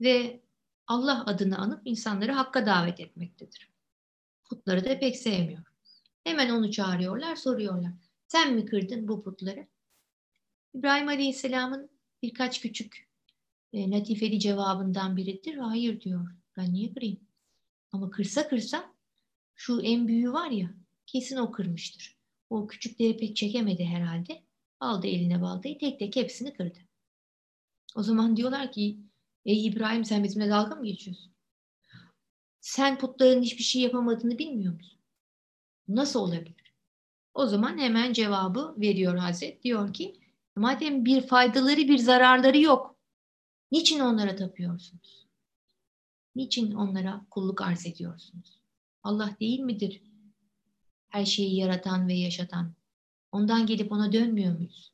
ve 0.00 0.40
Allah 0.87 1.25
adını 1.26 1.59
anıp 1.59 1.80
insanları 1.85 2.33
hakka 2.33 2.66
davet 2.66 3.00
etmektedir. 3.00 3.71
Putları 4.45 4.85
da 4.85 4.99
pek 4.99 5.16
sevmiyor. 5.16 5.62
Hemen 6.25 6.50
onu 6.50 6.71
çağırıyorlar, 6.71 7.37
soruyorlar. 7.37 7.92
Sen 8.28 8.54
mi 8.54 8.66
kırdın 8.66 9.09
bu 9.09 9.23
putları? 9.23 9.66
İbrahim 10.75 11.09
Aleyhisselam'ın 11.09 11.90
birkaç 12.23 12.61
küçük 12.61 13.09
e, 13.73 13.90
latifeli 13.90 14.40
cevabından 14.40 15.16
biridir. 15.16 15.56
Hayır 15.56 16.00
diyor. 16.00 16.37
Ben 16.56 16.72
niye 16.72 16.92
kırayım? 16.94 17.20
Ama 17.92 18.10
kırsa 18.10 18.48
kırsa 18.48 18.94
şu 19.54 19.80
en 19.80 20.08
büyüğü 20.08 20.32
var 20.32 20.50
ya 20.50 20.70
kesin 21.06 21.36
o 21.36 21.52
kırmıştır. 21.52 22.16
O 22.50 22.66
küçükleri 22.66 23.16
pek 23.16 23.36
çekemedi 23.36 23.84
herhalde. 23.84 24.42
Aldı 24.80 25.06
eline 25.06 25.42
baltayı 25.42 25.78
tek 25.78 25.98
tek 25.98 26.16
hepsini 26.16 26.52
kırdı. 26.52 26.78
O 27.94 28.02
zaman 28.02 28.36
diyorlar 28.36 28.72
ki 28.72 28.98
ey 29.44 29.66
İbrahim 29.66 30.04
sen 30.04 30.25
bizimle 30.25 30.50
dalga 30.50 30.75
mı 30.75 30.86
geçiyorsun? 30.86 31.32
Sen 32.60 32.98
putların 32.98 33.42
hiçbir 33.42 33.64
şey 33.64 33.82
yapamadığını 33.82 34.38
bilmiyor 34.38 34.75
musun? 34.75 34.98
Nasıl 35.88 36.20
olabilir? 36.20 36.75
O 37.34 37.46
zaman 37.46 37.78
hemen 37.78 38.12
cevabı 38.12 38.75
veriyor 38.78 39.16
Hazret. 39.16 39.64
Diyor 39.64 39.92
ki 39.92 40.20
madem 40.56 41.04
bir 41.04 41.26
faydaları 41.26 41.76
bir 41.76 41.98
zararları 41.98 42.58
yok. 42.60 42.96
Niçin 43.72 44.00
onlara 44.00 44.36
tapıyorsunuz? 44.36 45.25
Niçin 46.36 46.72
onlara 46.72 47.26
kulluk 47.30 47.62
arz 47.62 47.86
ediyorsunuz? 47.86 48.58
Allah 49.02 49.36
değil 49.40 49.60
midir 49.60 50.02
her 51.08 51.24
şeyi 51.24 51.56
yaratan 51.56 52.08
ve 52.08 52.14
yaşatan? 52.14 52.74
Ondan 53.32 53.66
gelip 53.66 53.92
ona 53.92 54.12
dönmüyor 54.12 54.56
muyuz? 54.56 54.92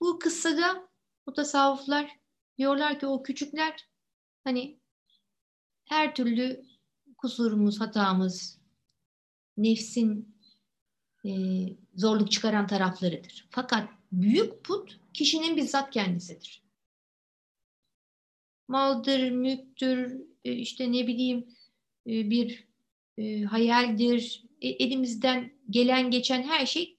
Bu 0.00 0.18
kıssada 0.18 0.88
bu 1.26 1.32
tasavvuflar 1.32 2.10
diyorlar 2.58 3.00
ki 3.00 3.06
o 3.06 3.22
küçükler 3.22 3.88
hani 4.44 4.80
her 5.84 6.14
türlü 6.14 6.64
kusurumuz, 7.16 7.80
hatamız, 7.80 8.58
nefsin 9.56 10.36
e, 11.24 11.30
zorluk 11.94 12.32
çıkaran 12.32 12.66
taraflarıdır. 12.66 13.46
Fakat 13.50 13.88
büyük 14.12 14.64
put 14.64 15.00
kişinin 15.12 15.56
bizzat 15.56 15.90
kendisidir. 15.90 16.63
Maldır, 18.68 19.30
mülktür, 19.30 20.20
e, 20.44 20.52
işte 20.52 20.92
ne 20.92 21.06
bileyim 21.06 21.48
e, 22.06 22.30
bir 22.30 22.68
e, 23.18 23.42
hayaldir, 23.42 24.44
elimizden 24.60 25.52
gelen 25.70 26.10
geçen 26.10 26.42
her 26.42 26.66
şey 26.66 26.98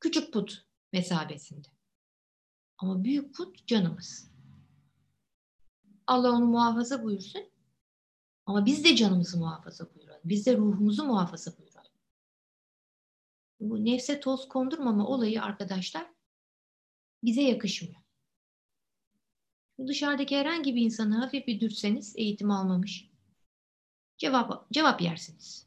küçük 0.00 0.32
put 0.32 0.66
mesabesinde. 0.92 1.68
Ama 2.78 3.04
büyük 3.04 3.34
put 3.34 3.66
canımız. 3.66 4.30
Allah 6.06 6.32
onu 6.32 6.46
muhafaza 6.46 7.02
buyursun. 7.02 7.42
Ama 8.46 8.66
biz 8.66 8.84
de 8.84 8.96
canımızı 8.96 9.38
muhafaza 9.38 9.94
buyuralım. 9.94 10.20
Biz 10.24 10.46
de 10.46 10.56
ruhumuzu 10.56 11.04
muhafaza 11.04 11.58
buyuralım. 11.58 11.92
Bu 13.60 13.84
nefse 13.84 14.20
toz 14.20 14.48
kondurmama 14.48 15.06
olayı 15.06 15.42
arkadaşlar 15.42 16.06
bize 17.22 17.42
yakışmıyor. 17.42 18.01
Dışarıdaki 19.86 20.36
herhangi 20.36 20.74
bir 20.74 20.82
insanı 20.82 21.14
hafif 21.14 21.46
bir 21.46 21.60
dürseniz 21.60 22.14
eğitim 22.16 22.50
almamış. 22.50 23.10
Cevap, 24.18 24.70
cevap 24.72 25.02
yersiniz. 25.02 25.66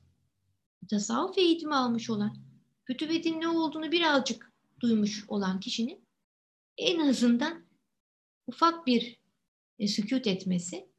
Tasavvuf 0.89 1.37
eğitimi 1.37 1.75
almış 1.75 2.09
olan, 2.09 2.37
fütüvetin 2.83 3.41
ne 3.41 3.47
olduğunu 3.47 3.91
birazcık 3.91 4.53
duymuş 4.79 5.25
olan 5.27 5.59
kişinin 5.59 6.05
en 6.77 6.99
azından 6.99 7.65
ufak 8.47 8.87
bir 8.87 9.19
e, 9.79 9.87
sükut 9.87 10.27
etmesi 10.27 10.89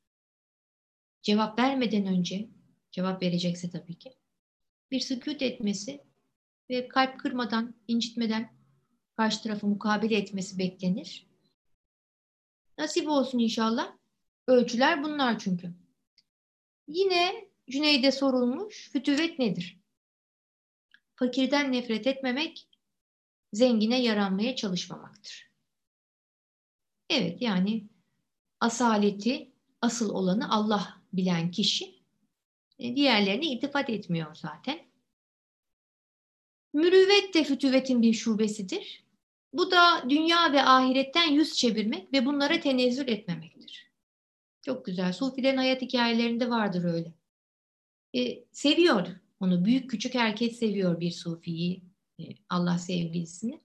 cevap 1.22 1.59
vermeden 1.59 2.07
önce 2.07 2.48
cevap 2.90 3.22
verecekse 3.22 3.70
tabii 3.70 3.98
ki 3.98 4.14
bir 4.90 5.00
sükut 5.00 5.42
etmesi 5.42 6.04
ve 6.70 6.88
kalp 6.88 7.20
kırmadan, 7.20 7.74
incitmeden 7.88 8.57
karşı 9.16 9.42
tarafı 9.42 9.66
mukabele 9.66 10.16
etmesi 10.16 10.59
beklenir. 10.59 11.26
Nasip 12.78 13.08
olsun 13.08 13.38
inşallah. 13.38 13.96
Ölçüler 14.46 15.02
bunlar 15.02 15.38
çünkü. 15.38 15.74
Yine 16.88 17.48
Cüneyd'e 17.70 18.12
sorulmuş, 18.12 18.90
fütüvet 18.92 19.38
nedir? 19.38 19.80
Fakirden 21.16 21.72
nefret 21.72 22.06
etmemek, 22.06 22.68
zengine 23.52 24.02
yaranmaya 24.02 24.56
çalışmamaktır. 24.56 25.50
Evet 27.10 27.42
yani 27.42 27.86
asaleti, 28.60 29.52
asıl 29.80 30.10
olanı 30.10 30.54
Allah 30.54 31.02
bilen 31.12 31.50
kişi 31.50 32.02
e, 32.78 32.96
diğerlerine 32.96 33.46
iltifat 33.46 33.90
etmiyor 33.90 34.34
zaten. 34.34 34.86
Mürüvvet 36.72 37.34
de 37.34 37.44
fütüvetin 37.44 38.02
bir 38.02 38.12
şubesidir. 38.12 39.05
Bu 39.56 39.70
da 39.70 40.10
dünya 40.10 40.52
ve 40.52 40.62
ahiretten 40.62 41.32
yüz 41.32 41.54
çevirmek 41.56 42.12
ve 42.12 42.26
bunlara 42.26 42.60
tenezzül 42.60 43.08
etmemektir. 43.08 43.90
Çok 44.62 44.84
güzel. 44.84 45.12
Sufilerin 45.12 45.56
hayat 45.56 45.82
hikayelerinde 45.82 46.50
vardır 46.50 46.84
öyle. 46.84 47.12
E, 48.16 48.44
seviyor 48.52 49.06
onu. 49.40 49.64
Büyük 49.64 49.90
küçük 49.90 50.14
herkes 50.14 50.58
seviyor 50.58 51.00
bir 51.00 51.10
sufiyi, 51.10 51.82
e, 52.20 52.24
Allah 52.48 52.78
sevgilisini. 52.78 53.60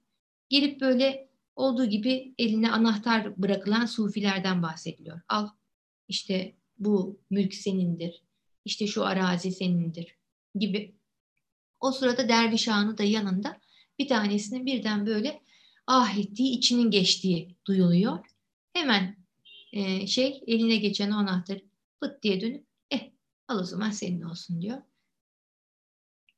Gelip 0.49 0.81
böyle 0.81 1.27
olduğu 1.55 1.85
gibi 1.85 2.33
eline 2.37 2.71
anahtar 2.71 3.41
bırakılan 3.41 3.85
sufilerden 3.85 4.63
bahsediliyor. 4.63 5.21
Al 5.27 5.49
işte 6.07 6.55
bu 6.79 7.19
mülk 7.29 7.53
senindir, 7.53 8.23
işte 8.65 8.87
şu 8.87 9.05
arazi 9.05 9.51
senindir 9.51 10.15
gibi. 10.55 10.95
O 11.79 11.91
sırada 11.91 12.29
derviş 12.29 12.67
ağanı 12.67 12.97
da 12.97 13.03
yanında 13.03 13.59
bir 13.99 14.07
tanesinin 14.07 14.65
birden 14.65 15.05
böyle 15.05 15.41
ah 15.87 16.17
ettiği, 16.17 16.57
içinin 16.57 16.91
geçtiği 16.91 17.55
duyuluyor. 17.65 18.25
Hemen 18.73 19.17
e, 19.73 20.07
şey 20.07 20.43
eline 20.47 20.75
geçen 20.75 21.11
anahtarı 21.11 21.61
pıt 22.01 22.23
diye 22.23 22.41
dönüp 22.41 22.65
eh 22.91 23.09
al 23.47 23.59
o 23.59 23.63
zaman 23.63 23.91
senin 23.91 24.21
olsun 24.21 24.61
diyor. 24.61 24.81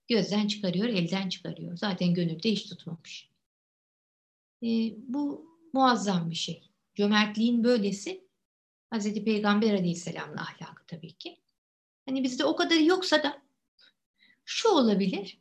Gözden 0.07 0.47
çıkarıyor, 0.47 0.85
elden 0.85 1.29
çıkarıyor. 1.29 1.77
Zaten 1.77 2.13
gönülde 2.13 2.51
hiç 2.51 2.69
tutmamış. 2.69 3.29
E, 4.63 4.67
bu 4.97 5.45
muazzam 5.73 6.29
bir 6.29 6.35
şey. 6.35 6.69
Cömertliğin 6.95 7.63
böylesi 7.63 8.27
Hazreti 8.89 9.23
Peygamber 9.23 9.73
Aleyhisselam'ın 9.73 10.37
ahlakı 10.37 10.85
tabii 10.87 11.13
ki. 11.13 11.37
Hani 12.05 12.23
bizde 12.23 12.45
o 12.45 12.55
kadar 12.55 12.75
yoksa 12.75 13.23
da 13.23 13.41
şu 14.45 14.69
olabilir. 14.69 15.39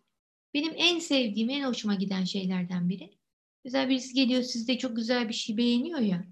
Benim 0.54 0.72
en 0.76 0.98
sevdiğim, 0.98 1.50
en 1.50 1.62
hoşuma 1.64 1.94
giden 1.94 2.24
şeylerden 2.24 2.88
biri. 2.88 3.10
Güzel 3.64 3.88
birisi 3.88 4.14
geliyor 4.14 4.42
sizde 4.42 4.78
çok 4.78 4.96
güzel 4.96 5.28
bir 5.28 5.34
şey 5.34 5.56
beğeniyor 5.56 5.98
ya. 5.98 6.24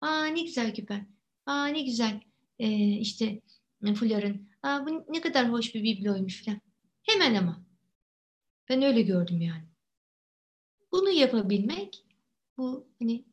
Aa 0.00 0.24
ne 0.24 0.42
güzel 0.42 0.74
küpen. 0.74 1.08
Aa 1.46 1.66
ne 1.66 1.82
güzel 1.82 2.20
ee, 2.58 2.98
işte 2.98 3.40
fuların. 3.94 4.48
Aa 4.62 4.86
bu 4.86 5.04
ne 5.08 5.20
kadar 5.20 5.52
hoş 5.52 5.74
bir 5.74 5.82
bibloymuş 5.82 6.44
falan. 6.44 6.60
Hemen 7.02 7.34
ama. 7.34 7.66
Ben 8.68 8.82
öyle 8.82 9.02
gördüm 9.02 9.40
yani. 9.40 9.64
Bunu 10.92 11.10
yapabilmek 11.10 12.04
bu 12.56 12.88
hani 12.98 13.24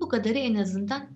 bu 0.00 0.08
kadarı 0.08 0.38
en 0.38 0.54
azından 0.54 1.08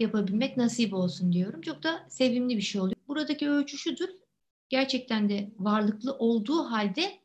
yapabilmek 0.00 0.56
nasip 0.56 0.94
olsun 0.94 1.32
diyorum. 1.32 1.60
Çok 1.60 1.82
da 1.82 2.06
sevimli 2.08 2.56
bir 2.56 2.62
şey 2.62 2.80
oluyor. 2.80 2.96
Buradaki 3.08 3.50
ölçü 3.50 3.78
şudur. 3.78 4.08
Gerçekten 4.68 5.28
de 5.28 5.50
varlıklı 5.58 6.16
olduğu 6.18 6.64
halde 6.64 7.19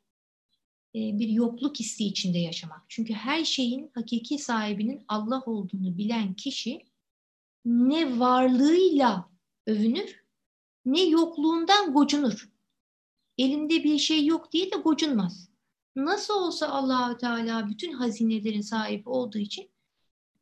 bir 0.96 1.30
yokluk 1.30 1.80
hissi 1.80 2.06
içinde 2.06 2.38
yaşamak. 2.38 2.82
Çünkü 2.88 3.14
her 3.14 3.44
şeyin 3.44 3.92
hakiki 3.94 4.38
sahibinin 4.38 5.04
Allah 5.08 5.44
olduğunu 5.46 5.98
bilen 5.98 6.34
kişi 6.34 6.82
ne 7.66 8.20
varlığıyla 8.20 9.30
övünür 9.68 10.24
ne 10.86 11.04
yokluğundan 11.04 11.94
gocunur. 11.94 12.50
Elinde 13.38 13.84
bir 13.84 13.98
şey 13.98 14.26
yok 14.26 14.52
diye 14.52 14.72
de 14.72 14.76
gocunmaz. 14.76 15.50
Nasıl 15.96 16.34
olsa 16.34 16.68
Allahü 16.68 17.18
Teala 17.18 17.70
bütün 17.70 17.92
hazinelerin 17.92 18.62
sahibi 18.62 19.10
olduğu 19.10 19.38
için 19.38 19.70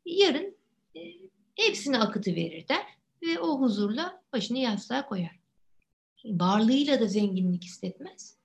yarın 0.06 0.56
e, 0.96 1.00
hepsini 1.54 1.98
akıtı 1.98 2.34
verir 2.34 2.68
der 2.68 2.86
ve 3.22 3.40
o 3.40 3.60
huzurla 3.60 4.22
başını 4.32 4.58
yastığa 4.58 5.06
koyar. 5.06 5.40
Varlığıyla 6.24 7.00
da 7.00 7.06
zenginlik 7.06 7.64
hissetmez, 7.64 8.36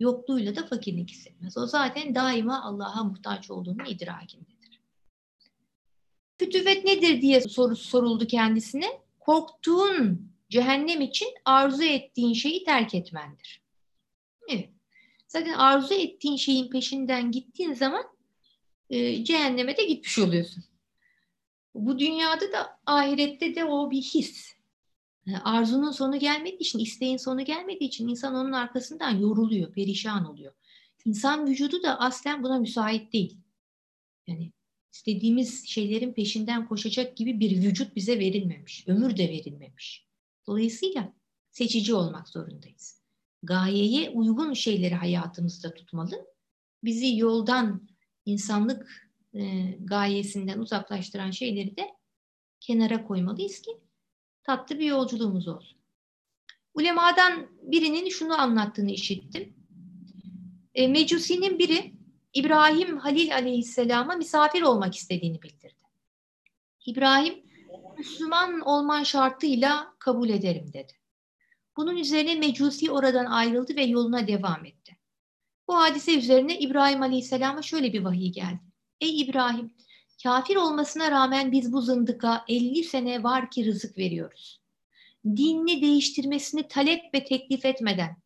yokluğuyla 0.00 0.56
da 0.56 0.66
fakirlik 0.66 1.10
hissetmez. 1.10 1.58
O 1.58 1.66
zaten 1.66 2.14
daima 2.14 2.62
Allah'a 2.62 3.04
muhtaç 3.04 3.50
olduğunun 3.50 3.84
idrakindedir. 3.84 4.80
Fütüvet 6.38 6.84
nedir 6.84 7.22
diye 7.22 7.40
soru 7.40 7.76
soruldu 7.76 8.26
kendisine. 8.26 8.86
Korktuğun 9.20 10.32
cehennem 10.50 11.00
için 11.00 11.28
arzu 11.44 11.82
ettiğin 11.82 12.34
şeyi 12.34 12.64
terk 12.64 12.94
etmendir. 12.94 13.62
Evet. 14.48 14.70
Zaten 15.28 15.52
arzu 15.52 15.94
ettiğin 15.94 16.36
şeyin 16.36 16.70
peşinden 16.70 17.30
gittiğin 17.30 17.74
zaman 17.74 18.04
e, 18.90 19.24
cehenneme 19.24 19.76
de 19.76 19.84
gitmiş 19.84 20.18
oluyorsun. 20.18 20.64
Bu 21.74 21.98
dünyada 21.98 22.52
da 22.52 22.78
ahirette 22.86 23.54
de 23.54 23.64
o 23.64 23.90
bir 23.90 24.02
his. 24.02 24.55
Yani 25.26 25.38
arzunun 25.38 25.90
sonu 25.90 26.18
gelmediği 26.18 26.60
için, 26.60 26.78
isteğin 26.78 27.16
sonu 27.16 27.44
gelmediği 27.44 27.88
için 27.88 28.08
insan 28.08 28.34
onun 28.34 28.52
arkasından 28.52 29.10
yoruluyor, 29.10 29.72
perişan 29.72 30.24
oluyor. 30.24 30.52
İnsan 31.04 31.46
vücudu 31.46 31.82
da 31.82 32.00
aslen 32.00 32.42
buna 32.42 32.58
müsait 32.58 33.12
değil. 33.12 33.38
Yani 34.26 34.52
istediğimiz 34.92 35.66
şeylerin 35.68 36.12
peşinden 36.12 36.68
koşacak 36.68 37.16
gibi 37.16 37.40
bir 37.40 37.62
vücut 37.62 37.96
bize 37.96 38.18
verilmemiş. 38.18 38.88
Ömür 38.88 39.16
de 39.16 39.28
verilmemiş. 39.28 40.06
Dolayısıyla 40.46 41.12
seçici 41.50 41.94
olmak 41.94 42.28
zorundayız. 42.28 43.02
Gayeye 43.42 44.10
uygun 44.10 44.52
şeyleri 44.52 44.94
hayatımızda 44.94 45.74
tutmalı. 45.74 46.26
Bizi 46.84 47.16
yoldan, 47.16 47.88
insanlık 48.26 49.10
e, 49.34 49.70
gayesinden 49.80 50.58
uzaklaştıran 50.58 51.30
şeyleri 51.30 51.76
de 51.76 51.90
kenara 52.60 53.06
koymalıyız 53.06 53.62
ki 53.62 53.70
tatlı 54.46 54.78
bir 54.78 54.84
yolculuğumuz 54.84 55.48
olsun. 55.48 55.78
Ulemadan 56.74 57.46
birinin 57.62 58.08
şunu 58.08 58.40
anlattığını 58.40 58.90
işittim. 58.90 59.54
E, 60.74 60.88
Mecusi'nin 60.88 61.58
biri 61.58 61.92
İbrahim 62.34 62.98
Halil 62.98 63.34
Aleyhisselam'a 63.34 64.14
misafir 64.14 64.62
olmak 64.62 64.94
istediğini 64.94 65.42
bildirdi. 65.42 65.82
İbrahim, 66.86 67.34
Müslüman 67.98 68.60
olman 68.60 69.02
şartıyla 69.02 69.94
kabul 69.98 70.28
ederim 70.28 70.72
dedi. 70.72 70.92
Bunun 71.76 71.96
üzerine 71.96 72.34
Mecusi 72.34 72.90
oradan 72.90 73.26
ayrıldı 73.26 73.76
ve 73.76 73.84
yoluna 73.84 74.26
devam 74.26 74.64
etti. 74.64 74.96
Bu 75.68 75.76
hadise 75.76 76.18
üzerine 76.18 76.58
İbrahim 76.58 77.02
Aleyhisselam'a 77.02 77.62
şöyle 77.62 77.92
bir 77.92 78.04
vahiy 78.04 78.32
geldi. 78.32 78.60
Ey 79.00 79.20
İbrahim, 79.20 79.74
kafir 80.22 80.56
olmasına 80.56 81.10
rağmen 81.10 81.52
biz 81.52 81.72
bu 81.72 81.80
zındıka 81.80 82.44
50 82.48 82.84
sene 82.84 83.22
var 83.22 83.50
ki 83.50 83.66
rızık 83.66 83.98
veriyoruz. 83.98 84.60
Dinini 85.24 85.82
değiştirmesini 85.82 86.68
talep 86.68 87.14
ve 87.14 87.24
teklif 87.24 87.64
etmeden 87.64 88.16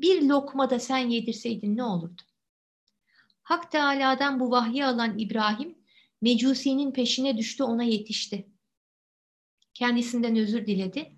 bir 0.00 0.22
lokma 0.22 0.70
da 0.70 0.78
sen 0.78 1.08
yedirseydin 1.08 1.76
ne 1.76 1.84
olurdu? 1.84 2.22
Hak 3.42 3.70
Teala'dan 3.70 4.40
bu 4.40 4.50
vahyi 4.50 4.84
alan 4.84 5.18
İbrahim, 5.18 5.78
Mecusi'nin 6.22 6.92
peşine 6.92 7.38
düştü 7.38 7.62
ona 7.62 7.82
yetişti. 7.82 8.48
Kendisinden 9.74 10.36
özür 10.36 10.66
diledi. 10.66 11.16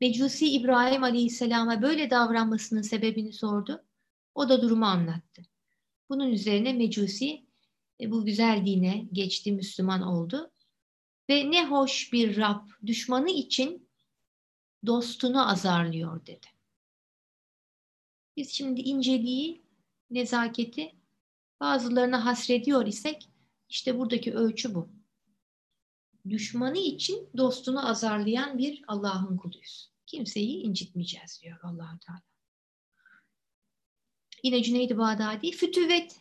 Mecusi 0.00 0.52
İbrahim 0.52 1.02
Aleyhisselam'a 1.02 1.82
böyle 1.82 2.10
davranmasının 2.10 2.82
sebebini 2.82 3.32
sordu. 3.32 3.84
O 4.34 4.48
da 4.48 4.62
durumu 4.62 4.86
anlattı. 4.86 5.42
Bunun 6.08 6.30
üzerine 6.30 6.72
Mecusi 6.72 7.46
bu 8.08 8.24
güzel 8.24 8.66
dine 8.66 9.08
geçti, 9.12 9.52
Müslüman 9.52 10.02
oldu. 10.02 10.50
Ve 11.30 11.50
ne 11.50 11.66
hoş 11.66 12.12
bir 12.12 12.36
Rab 12.36 12.66
düşmanı 12.86 13.30
için 13.30 13.88
dostunu 14.86 15.50
azarlıyor 15.50 16.26
dedi. 16.26 16.46
Biz 18.36 18.50
şimdi 18.50 18.80
inceliği, 18.80 19.62
nezaketi 20.10 20.92
bazılarına 21.60 22.24
hasrediyor 22.24 22.86
isek 22.86 23.28
işte 23.68 23.98
buradaki 23.98 24.34
ölçü 24.34 24.74
bu. 24.74 24.88
Düşmanı 26.28 26.78
için 26.78 27.28
dostunu 27.36 27.88
azarlayan 27.88 28.58
bir 28.58 28.82
Allah'ın 28.88 29.36
kuluyuz. 29.36 29.92
Kimseyi 30.06 30.62
incitmeyeceğiz 30.62 31.40
diyor 31.42 31.58
allah 31.62 31.98
Teala. 32.06 32.22
Yine 34.42 34.62
Cüneyd-i 34.62 34.98
Bağdadi, 34.98 35.50
fütüvet 35.50 36.20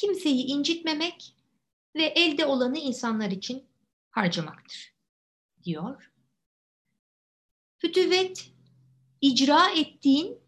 kimseyi 0.00 0.46
incitmemek 0.46 1.36
ve 1.96 2.02
elde 2.02 2.46
olanı 2.46 2.78
insanlar 2.78 3.30
için 3.30 3.64
harcamaktır 4.10 4.94
diyor. 5.62 6.12
Fütüvet 7.78 8.50
icra 9.20 9.70
ettiğin 9.70 10.38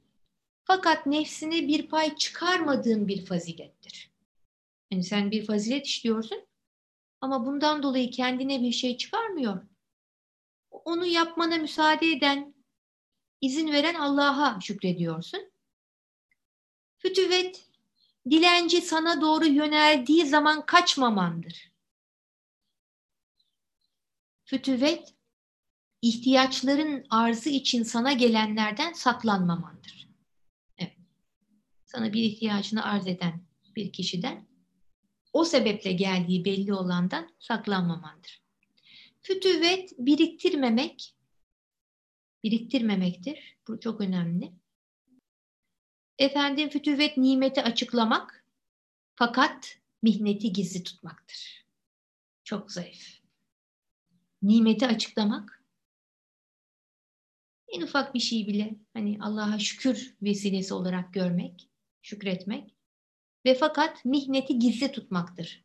fakat 0.65 1.07
nefsine 1.07 1.69
bir 1.69 1.89
pay 1.89 2.17
çıkarmadığın 2.17 3.09
bir 3.09 3.27
fazilettir. 3.27 4.13
Yani 4.91 5.05
sen 5.05 5.31
bir 5.31 5.47
fazilet 5.47 5.87
işliyorsun 5.87 6.47
ama 7.21 7.47
bundan 7.47 7.83
dolayı 7.83 8.11
kendine 8.11 8.63
bir 8.63 8.73
şey 8.73 8.97
çıkarmıyor. 8.97 9.67
Onu 10.71 11.07
yapmana 11.07 11.57
müsaade 11.57 12.07
eden, 12.07 12.55
izin 13.41 13.73
veren 13.73 13.95
Allah'a 13.95 14.61
şükrediyorsun. 14.61 15.53
Fütüvet, 16.99 17.72
dilenci 18.31 18.81
sana 18.81 19.21
doğru 19.21 19.47
yöneldiği 19.47 20.27
zaman 20.27 20.67
kaçmamandır. 20.67 21.73
Fütüvet, 24.45 25.15
ihtiyaçların 26.03 27.07
arzı 27.11 27.51
için 27.51 27.83
sana 27.83 28.13
gelenlerden 28.13 28.93
saklanmamandır. 28.93 30.09
Evet. 30.79 30.97
Sana 31.85 32.13
bir 32.13 32.23
ihtiyacını 32.23 32.85
arz 32.85 33.07
eden 33.07 33.45
bir 33.77 33.93
kişiden 33.93 34.47
o 35.33 35.45
sebeple 35.45 35.93
geldiği 35.93 36.45
belli 36.45 36.75
olandan 36.75 37.35
saklanmamandır. 37.39 38.43
Fütüvet 39.23 39.93
biriktirmemek, 39.99 41.15
biriktirmemektir. 42.45 43.59
Bu 43.69 43.81
çok 43.81 44.01
önemli. 44.01 44.53
Efendim 46.19 46.69
fütüvet 46.69 47.17
nimeti 47.17 47.63
açıklamak 47.63 48.45
fakat 49.15 49.79
mihneti 50.03 50.53
gizli 50.53 50.83
tutmaktır. 50.83 51.67
Çok 52.45 52.73
zayıf. 52.73 53.21
Nimeti 54.43 54.87
açıklamak 54.87 55.63
en 57.73 57.83
ufak 57.83 58.15
bir 58.15 58.21
şey 58.21 58.47
bile 58.47 58.75
hani 58.93 59.19
Allah'a 59.21 59.59
şükür 59.59 60.17
vesilesi 60.23 60.75
olarak 60.75 61.15
görmek, 61.15 61.69
şükretmek 62.03 62.75
ve 63.45 63.55
fakat 63.55 64.05
mihneti 64.05 64.59
gizli 64.59 64.93
tutmaktır. 64.93 65.65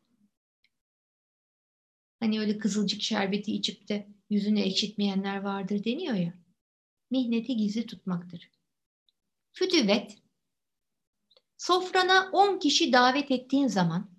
Hani 2.20 2.40
öyle 2.40 2.58
kızılcık 2.58 3.02
şerbeti 3.02 3.52
içip 3.52 3.88
de 3.88 4.08
yüzünü 4.30 4.60
ekşitmeyenler 4.60 5.36
vardır 5.36 5.84
deniyor 5.84 6.14
ya. 6.14 6.34
Mihneti 7.10 7.56
gizli 7.56 7.86
tutmaktır. 7.86 8.50
Fütüvet, 9.52 10.16
sofrana 11.58 12.30
10 12.32 12.58
kişi 12.58 12.92
davet 12.92 13.30
ettiğin 13.30 13.66
zaman 13.66 14.10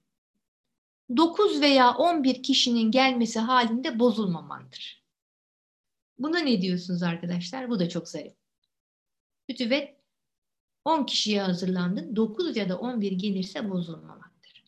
9 1.17 1.61
veya 1.61 1.93
11 1.97 2.43
kişinin 2.43 2.91
gelmesi 2.91 3.39
halinde 3.39 3.99
bozulmamandır. 3.99 5.03
Buna 6.17 6.39
ne 6.39 6.61
diyorsunuz 6.61 7.03
arkadaşlar? 7.03 7.69
Bu 7.69 7.79
da 7.79 7.89
çok 7.89 8.07
zarif. 8.07 8.33
Fütüvet 9.47 9.99
10 10.85 11.05
kişiye 11.05 11.41
hazırlandın, 11.41 12.15
9 12.15 12.57
ya 12.57 12.69
da 12.69 12.79
11 12.79 13.11
gelirse 13.11 13.69
bozulmamaktır. 13.69 14.65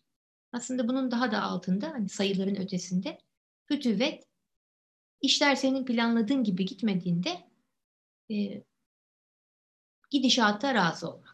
Aslında 0.52 0.88
bunun 0.88 1.12
daha 1.12 1.32
da 1.32 1.42
altında, 1.42 1.90
hani 1.90 2.10
sayıların 2.10 2.56
ötesinde 2.56 3.22
fütüvet, 3.66 4.28
işler 5.22 5.56
senin 5.56 5.86
planladığın 5.86 6.44
gibi 6.44 6.66
gitmediğinde 6.66 7.50
e, 8.32 8.64
gidişata 10.10 10.74
razı 10.74 11.10
olmaktır. 11.10 11.31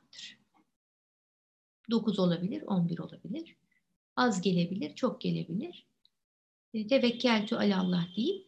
9 1.90 2.20
olabilir, 2.20 2.62
11 2.62 3.00
olabilir. 3.00 3.56
Az 4.16 4.42
gelebilir, 4.42 4.96
çok 4.96 5.22
gelebilir. 5.22 5.88
E, 6.74 6.88
tevekkeltü 6.88 7.56
alallah 7.56 8.16
deyip 8.18 8.48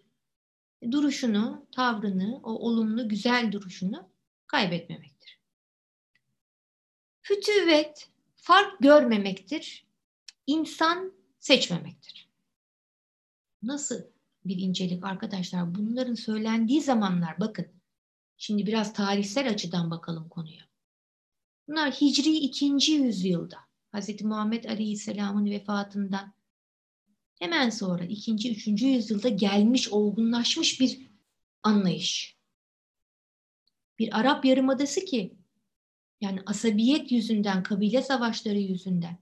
duruşunu, 0.92 1.66
tavrını, 1.72 2.40
o 2.44 2.52
olumlu, 2.52 3.10
güzel 3.10 3.52
duruşunu 3.52 4.10
kaybetmemek. 4.48 5.40
Fütüvet 7.22 8.10
fark 8.36 8.80
görmemektir. 8.80 9.86
İnsan 10.48 11.14
seçmemektir. 11.40 12.30
Nasıl 13.64 14.02
bir 14.46 14.58
incelik 14.58 15.06
arkadaşlar? 15.06 15.76
Bunların 15.76 16.16
söylendiği 16.16 16.82
zamanlar 16.82 17.40
bakın. 17.40 17.68
Şimdi 18.38 18.66
biraz 18.66 18.94
tarihsel 18.94 19.50
açıdan 19.50 19.92
bakalım 19.92 20.30
konuya. 20.30 20.69
Bunlar 21.70 21.92
Hicri 21.92 22.36
2. 22.36 22.92
yüzyılda 22.92 23.58
Hz. 23.94 24.22
Muhammed 24.22 24.64
Aleyhisselam'ın 24.64 25.46
vefatından 25.46 26.34
hemen 27.40 27.70
sonra 27.70 28.04
2. 28.04 28.52
3. 28.52 28.68
yüzyılda 28.82 29.30
gelmiş, 29.30 29.90
olgunlaşmış 29.90 30.80
bir 30.80 31.08
anlayış. 31.64 32.38
Bir 34.00 34.20
Arap 34.20 34.46
Yarımadası 34.46 35.06
ki 35.06 35.38
yani 36.22 36.40
asabiyet 36.46 37.12
yüzünden, 37.12 37.64
kabile 37.64 38.02
savaşları 38.02 38.60
yüzünden 38.60 39.18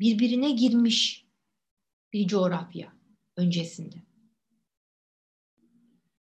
birbirine 0.00 0.50
girmiş 0.50 1.26
bir 2.12 2.26
coğrafya 2.26 2.92
öncesinde. 3.36 3.96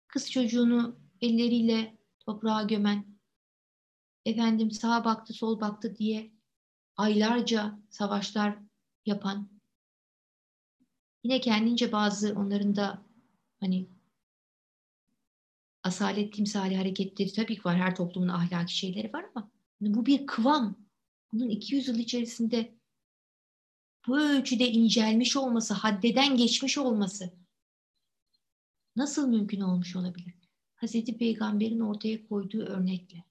Kız 0.08 0.32
çocuğunu 0.32 1.00
elleriyle 1.22 1.98
toprağa 2.20 2.64
gömen, 2.64 3.15
efendim 4.26 4.72
sağa 4.72 5.06
baktı 5.06 5.34
sol 5.34 5.60
baktı 5.62 5.96
diye 5.98 6.32
aylarca 6.98 7.80
savaşlar 7.90 8.58
yapan, 9.06 9.50
yine 11.24 11.42
kendince 11.42 11.92
bazı 11.92 12.34
onların 12.34 12.76
da 12.76 13.06
hani 13.60 13.90
asalet 15.84 16.34
timsali 16.34 16.78
hareketleri 16.78 17.34
tabii 17.34 17.56
ki 17.56 17.66
var. 17.66 17.78
Her 17.78 17.96
toplumun 17.96 18.28
ahlaki 18.28 18.78
şeyleri 18.78 19.14
var 19.14 19.26
ama 19.36 19.52
bu 19.82 20.06
bir 20.06 20.28
kıvam. 20.28 20.86
Bunun 21.34 21.50
200 21.50 21.88
yıl 21.88 22.00
içerisinde 22.00 22.76
bu 24.08 24.20
ölçüde 24.20 24.72
incelmiş 24.72 25.38
olması, 25.38 25.74
haddeden 25.74 26.38
geçmiş 26.38 26.78
olması 26.78 27.34
nasıl 28.96 29.28
mümkün 29.28 29.62
olmuş 29.62 29.96
olabilir? 29.96 30.34
Hazreti 30.76 31.18
Peygamber'in 31.18 31.80
ortaya 31.80 32.28
koyduğu 32.28 32.62
örnekle 32.62 33.24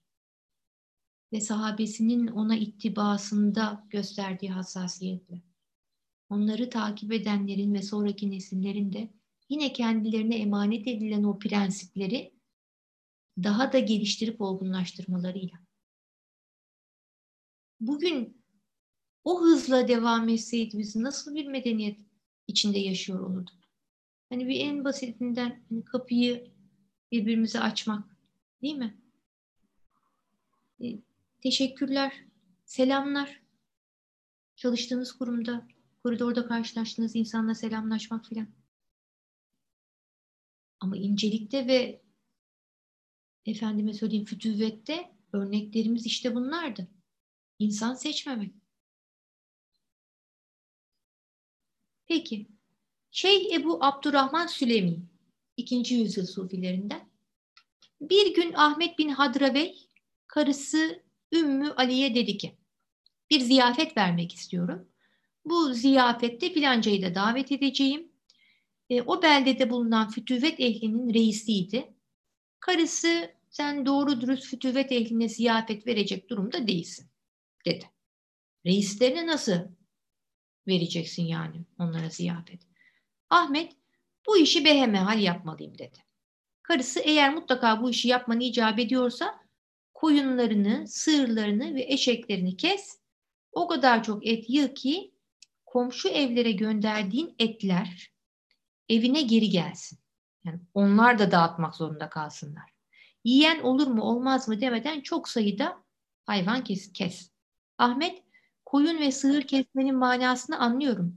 ve 1.35 1.41
sahabesinin 1.41 2.27
ona 2.27 2.57
ittibasında 2.57 3.87
gösterdiği 3.91 4.51
hassasiyetle 4.51 5.43
onları 6.31 6.71
takip 6.71 7.13
edenlerin 7.13 7.75
ve 7.75 7.83
sonraki 7.83 8.31
nesillerin 8.31 8.93
de 8.93 9.11
yine 9.49 9.73
kendilerine 9.73 10.37
emanet 10.39 10.89
edilen 10.89 11.23
o 11.23 11.39
prensipleri 11.39 12.35
daha 13.43 13.73
da 13.73 13.79
geliştirip 13.79 14.41
olgunlaştırmalarıyla. 14.41 15.59
Bugün 17.81 18.43
o 19.25 19.43
hızla 19.43 19.89
devam 19.89 20.29
etseydi 20.29 20.79
biz 20.79 20.97
nasıl 20.97 21.35
bir 21.35 21.47
medeniyet 21.47 21.99
içinde 22.49 22.79
yaşıyor 22.79 23.31
olurduk? 23.31 23.59
Hani 24.29 24.49
bir 24.49 24.61
en 24.61 24.85
basitinden 24.85 25.65
hani 25.69 25.85
kapıyı 25.85 26.53
birbirimize 27.13 27.61
açmak 27.61 28.19
değil 28.63 28.77
mi? 28.77 29.01
Teşekkürler, 31.45 32.25
selamlar. 32.65 33.43
Çalıştığınız 34.57 35.13
kurumda, 35.13 35.69
koridorda 36.03 36.47
karşılaştığınız 36.47 37.17
insanla 37.17 37.55
selamlaşmak 37.55 38.27
filan. 38.27 38.49
Ama 40.81 40.97
incelikte 40.97 41.67
ve 41.67 42.03
efendime 43.47 43.95
söyleyeyim 43.95 44.25
fütüvvette 44.25 45.17
örneklerimiz 45.33 46.07
işte 46.07 46.35
bunlardı. 46.35 46.89
İnsan 47.59 47.95
seçmemek. 47.95 48.55
Peki. 52.07 52.49
Şeyh 53.11 53.55
Ebu 53.55 53.85
Abdurrahman 53.85 54.47
Süleymi, 54.47 55.07
ikinci 55.57 55.95
yüzyıl 55.95 56.27
sufilerinden. 56.27 57.11
Bir 58.01 58.35
gün 58.35 58.53
Ahmet 58.53 58.99
bin 58.99 59.09
Hadravey, 59.09 59.89
karısı 60.27 61.04
Ümmü 61.35 61.73
Ali'ye 61.77 62.15
dedi 62.15 62.39
ki, 62.39 62.57
bir 63.31 63.41
ziyafet 63.41 63.97
vermek 63.97 64.35
istiyorum. 64.35 64.89
Bu 65.45 65.75
ziyafette 65.75 66.53
filancayı 66.53 67.03
da 67.03 67.15
davet 67.15 67.53
edeceğim. 67.53 68.13
E, 68.91 69.03
o 69.03 69.23
beldede 69.23 69.71
bulunan 69.71 70.11
fütüvet 70.11 70.61
ehlinin 70.61 71.15
reisiydi. 71.15 71.95
Karısı 72.61 73.35
sen 73.51 73.87
doğru 73.87 74.21
dürüst 74.21 74.45
fütüvet 74.45 74.93
ehline 74.93 75.29
ziyafet 75.29 75.87
verecek 75.87 76.31
durumda 76.31 76.67
değilsin 76.67 77.11
dedi. 77.67 77.91
Reislerine 78.67 79.27
nasıl 79.27 79.59
vereceksin 80.69 81.23
yani 81.23 81.65
onlara 81.79 82.09
ziyafet? 82.09 82.63
Ahmet 83.31 83.73
bu 84.27 84.39
işi 84.39 84.65
behemehal 84.65 85.21
yapmalıyım 85.21 85.79
dedi. 85.79 85.99
Karısı 86.63 87.01
eğer 87.01 87.35
mutlaka 87.35 87.83
bu 87.83 87.91
işi 87.91 88.09
yapmanı 88.09 88.43
icap 88.43 88.79
ediyorsa 88.79 89.44
koyunlarını, 90.05 90.89
sığırlarını 90.89 91.75
ve 91.75 91.83
eşeklerini 91.83 92.57
kes. 92.57 92.99
O 93.53 93.69
kadar 93.69 94.03
çok 94.03 94.27
et 94.27 94.45
yığ 94.51 94.75
ki 94.75 95.15
komşu 95.67 96.09
evlere 96.09 96.53
gönderdiğin 96.53 97.35
etler 97.39 98.13
evine 98.89 99.23
geri 99.23 99.49
gelsin. 99.49 99.99
Yani 100.45 100.61
onlar 100.75 101.19
da 101.19 101.31
dağıtmak 101.31 101.75
zorunda 101.75 102.09
kalsınlar. 102.09 102.71
Yiyen 103.25 103.61
olur 103.61 103.87
mu 103.87 104.03
olmaz 104.03 104.49
mı 104.49 104.61
demeden 104.61 105.01
çok 105.01 105.29
sayıda 105.29 105.85
hayvan 106.27 106.65
kes. 106.65 106.93
kes. 106.93 107.31
Ahmet, 107.79 108.23
koyun 108.65 109.01
ve 109.01 109.13
sığır 109.13 109.43
kesmenin 109.43 109.97
manasını 109.97 110.59
anlıyorum. 110.59 111.17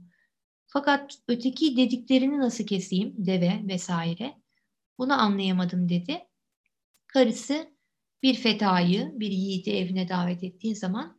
Fakat 0.66 1.18
öteki 1.28 1.76
dediklerini 1.76 2.38
nasıl 2.38 2.66
keseyim, 2.66 3.14
deve 3.18 3.60
vesaire, 3.68 4.34
bunu 4.98 5.22
anlayamadım 5.22 5.88
dedi. 5.88 6.26
Karısı 7.06 7.77
bir 8.22 8.34
fetayı, 8.34 9.12
bir 9.14 9.30
yiğidi 9.30 9.70
evine 9.70 10.08
davet 10.08 10.44
ettiğin 10.44 10.74
zaman 10.74 11.18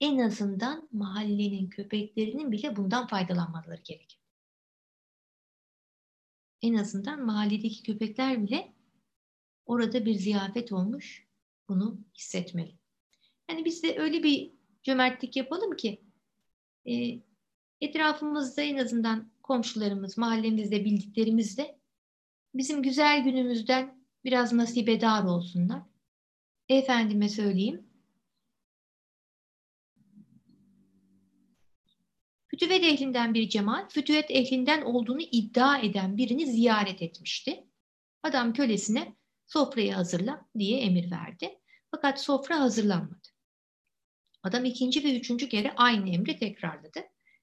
en 0.00 0.18
azından 0.18 0.88
mahallenin 0.92 1.68
köpeklerinin 1.68 2.52
bile 2.52 2.76
bundan 2.76 3.06
faydalanmaları 3.06 3.80
gerekir. 3.84 4.20
En 6.62 6.74
azından 6.74 7.26
mahalledeki 7.26 7.82
köpekler 7.82 8.42
bile 8.42 8.74
orada 9.66 10.04
bir 10.06 10.14
ziyafet 10.14 10.72
olmuş, 10.72 11.28
bunu 11.68 11.98
hissetmeli. 12.18 12.78
Yani 13.50 13.64
biz 13.64 13.82
de 13.82 13.98
öyle 13.98 14.22
bir 14.22 14.52
cömertlik 14.82 15.36
yapalım 15.36 15.76
ki 15.76 16.00
e, 16.88 17.20
etrafımızda 17.80 18.62
en 18.62 18.76
azından 18.76 19.30
komşularımız, 19.42 20.18
mahallemizde 20.18 20.84
bildiklerimizde 20.84 21.78
bizim 22.54 22.82
güzel 22.82 23.24
günümüzden 23.24 24.04
biraz 24.24 24.52
nasibedar 24.52 25.24
olsunlar. 25.24 25.82
Efendime 26.68 27.28
söyleyeyim. 27.28 27.86
Fütüvet 32.46 32.84
ehlinden 32.84 33.34
bir 33.34 33.48
cemaat, 33.48 33.92
fütüvet 33.92 34.30
ehlinden 34.30 34.82
olduğunu 34.82 35.20
iddia 35.20 35.78
eden 35.78 36.16
birini 36.16 36.46
ziyaret 36.46 37.02
etmişti. 37.02 37.64
Adam 38.22 38.52
kölesine 38.52 39.16
sofrayı 39.46 39.92
hazırla 39.92 40.48
diye 40.58 40.80
emir 40.80 41.10
verdi. 41.10 41.58
Fakat 41.90 42.22
sofra 42.22 42.60
hazırlanmadı. 42.60 43.28
Adam 44.42 44.64
ikinci 44.64 45.04
ve 45.04 45.18
üçüncü 45.18 45.48
kere 45.48 45.72
aynı 45.76 46.10
emri 46.10 46.38
tekrarladı. 46.38 47.00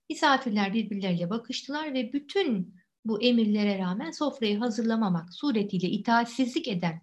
Misafirler 0.09 0.73
birbirleriyle 0.73 1.29
bakıştılar 1.29 1.93
ve 1.93 2.13
bütün 2.13 2.75
bu 3.05 3.21
emirlere 3.21 3.77
rağmen 3.79 4.11
sofrayı 4.11 4.59
hazırlamamak 4.59 5.33
suretiyle 5.33 5.87
itaatsizlik 5.89 6.67
eden 6.67 7.01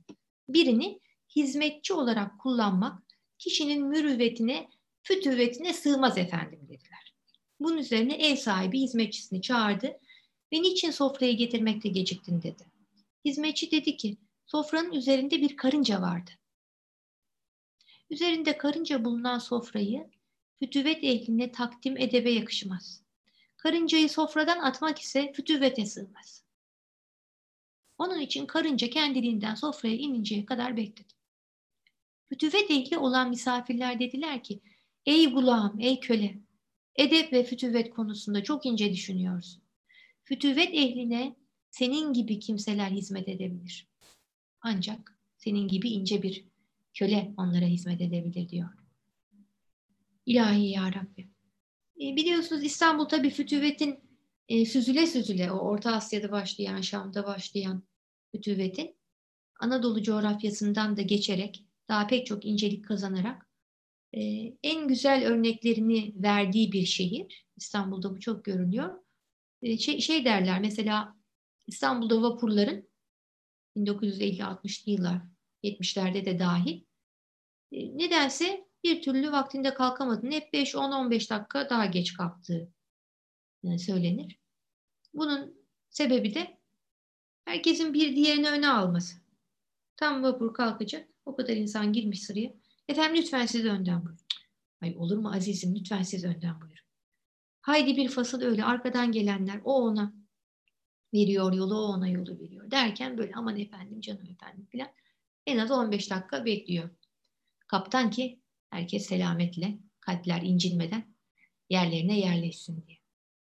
birini 0.48 1.00
hizmetçi 1.38 1.94
olarak 1.94 2.40
kullanmak 2.40 3.02
kişinin 3.38 3.86
mürüvvetine, 3.86 4.68
fütüvvetine 5.02 5.72
sığmaz 5.72 6.18
efendim 6.18 6.60
dediler. 6.62 7.14
Bunun 7.60 7.78
üzerine 7.78 8.14
ev 8.14 8.36
sahibi 8.36 8.80
hizmetçisini 8.80 9.42
çağırdı 9.42 9.86
ve 10.52 10.62
niçin 10.62 10.90
sofrayı 10.90 11.36
getirmekte 11.36 11.88
geciktin 11.88 12.42
dedi. 12.42 12.64
Hizmetçi 13.24 13.70
dedi 13.70 13.96
ki 13.96 14.16
sofranın 14.46 14.92
üzerinde 14.92 15.40
bir 15.40 15.56
karınca 15.56 16.02
vardı. 16.02 16.30
Üzerinde 18.10 18.58
karınca 18.58 19.04
bulunan 19.04 19.38
sofrayı 19.38 20.10
fütüvet 20.58 21.04
ehline 21.04 21.52
takdim 21.52 21.96
edebe 21.96 22.30
yakışmaz. 22.30 23.02
Karıncayı 23.56 24.08
sofradan 24.08 24.58
atmak 24.58 24.98
ise 24.98 25.32
fütüvete 25.32 25.86
sığmaz. 25.86 26.44
Onun 27.98 28.20
için 28.20 28.46
karınca 28.46 28.90
kendiliğinden 28.90 29.54
sofraya 29.54 29.94
ininceye 29.94 30.46
kadar 30.46 30.76
bekledi. 30.76 31.17
Fütüvet 32.28 32.70
ehli 32.70 32.98
olan 32.98 33.30
misafirler 33.30 34.00
dediler 34.00 34.42
ki, 34.42 34.60
ey 35.06 35.32
gulam, 35.32 35.76
ey 35.80 36.00
köle, 36.00 36.38
edep 36.96 37.32
ve 37.32 37.44
fütüvet 37.44 37.90
konusunda 37.90 38.42
çok 38.44 38.66
ince 38.66 38.92
düşünüyorsun. 38.92 39.62
Fütüvet 40.24 40.74
ehline 40.74 41.36
senin 41.70 42.12
gibi 42.12 42.38
kimseler 42.38 42.90
hizmet 42.90 43.28
edebilir. 43.28 43.88
Ancak 44.60 45.18
senin 45.36 45.68
gibi 45.68 45.88
ince 45.88 46.22
bir 46.22 46.44
köle 46.94 47.34
onlara 47.36 47.66
hizmet 47.66 48.00
edebilir 48.00 48.48
diyor. 48.48 48.68
İlahi 50.26 50.68
ya 50.70 50.94
Rabbi. 50.94 51.28
E, 52.00 52.16
biliyorsunuz 52.16 52.64
İstanbul 52.64 53.04
tabii 53.04 53.30
fütüvetin 53.30 54.00
e, 54.48 54.66
süzüle 54.66 55.06
süzüle 55.06 55.52
o 55.52 55.58
Orta 55.58 55.92
Asya'da 55.92 56.32
başlayan, 56.32 56.80
Şam'da 56.80 57.24
başlayan 57.26 57.82
fütüvetin 58.32 58.96
Anadolu 59.60 60.02
coğrafyasından 60.02 60.96
da 60.96 61.02
geçerek 61.02 61.67
daha 61.88 62.06
pek 62.06 62.26
çok 62.26 62.44
incelik 62.44 62.84
kazanarak 62.84 63.48
e, 64.12 64.20
en 64.62 64.88
güzel 64.88 65.26
örneklerini 65.26 66.14
verdiği 66.16 66.72
bir 66.72 66.86
şehir. 66.86 67.46
İstanbul'da 67.56 68.10
bu 68.10 68.20
çok 68.20 68.44
görünüyor. 68.44 69.02
E, 69.62 69.78
şey, 69.78 70.00
şey 70.00 70.24
derler 70.24 70.60
mesela 70.60 71.16
İstanbul'da 71.66 72.22
vapurların 72.22 72.88
1950-60'lı 73.76 74.92
yıllar 74.92 75.22
70'lerde 75.62 76.24
de 76.24 76.38
dahil 76.38 76.84
e, 77.72 77.98
nedense 77.98 78.68
bir 78.84 79.02
türlü 79.02 79.32
vaktinde 79.32 79.74
kalkamadığını 79.74 80.34
hep 80.34 80.54
5-10-15 80.54 81.30
dakika 81.30 81.70
daha 81.70 81.86
geç 81.86 82.14
kalktığı 82.14 82.72
e, 83.64 83.78
söylenir. 83.78 84.38
Bunun 85.14 85.64
sebebi 85.90 86.34
de 86.34 86.58
herkesin 87.44 87.94
bir 87.94 88.16
diğerini 88.16 88.50
öne 88.50 88.68
alması. 88.68 89.16
Tam 89.96 90.22
vapur 90.22 90.54
kalkacak. 90.54 91.08
O 91.28 91.36
kadar 91.36 91.56
insan 91.56 91.92
girmiş 91.92 92.22
sıraya. 92.22 92.52
Efendim 92.88 93.22
lütfen 93.22 93.46
siz 93.46 93.64
önden 93.64 94.04
buyurun. 94.04 94.26
Ay 94.82 94.94
olur 94.96 95.18
mu 95.18 95.32
azizim 95.32 95.74
lütfen 95.74 96.02
siz 96.02 96.24
önden 96.24 96.60
buyurun. 96.60 96.84
Haydi 97.60 97.96
bir 97.96 98.08
fasıl 98.08 98.42
öyle 98.42 98.64
arkadan 98.64 99.12
gelenler 99.12 99.60
o 99.64 99.82
ona 99.82 100.12
veriyor 101.14 101.52
yolu 101.52 101.74
o 101.74 101.82
ona 101.82 102.08
yolu 102.08 102.38
veriyor 102.38 102.70
derken 102.70 103.18
böyle 103.18 103.32
aman 103.34 103.58
efendim 103.58 104.00
canım 104.00 104.26
efendim 104.26 104.66
filan 104.70 104.88
en 105.46 105.58
az 105.58 105.70
15 105.70 106.10
dakika 106.10 106.44
bekliyor. 106.44 106.90
Kaptan 107.66 108.10
ki 108.10 108.40
herkes 108.70 109.06
selametle 109.06 109.78
kalpler 110.00 110.42
incinmeden 110.42 111.14
yerlerine 111.70 112.18
yerleşsin 112.18 112.86
diye. 112.86 112.98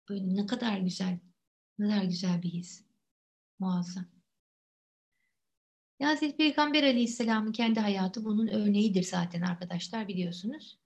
Böyle 0.08 0.36
ne 0.36 0.46
kadar 0.46 0.78
güzel, 0.78 1.18
ne 1.78 1.88
kadar 1.88 2.04
güzel 2.04 2.42
bir 2.42 2.50
his. 2.50 2.84
Muazzam. 3.58 4.11
Hazreti 6.04 6.36
Peygamber 6.36 6.82
Aleyhisselam'ın 6.82 7.52
kendi 7.52 7.80
hayatı 7.80 8.24
bunun 8.24 8.46
örneğidir 8.48 9.02
zaten 9.02 9.42
arkadaşlar 9.42 10.08
biliyorsunuz. 10.08 10.78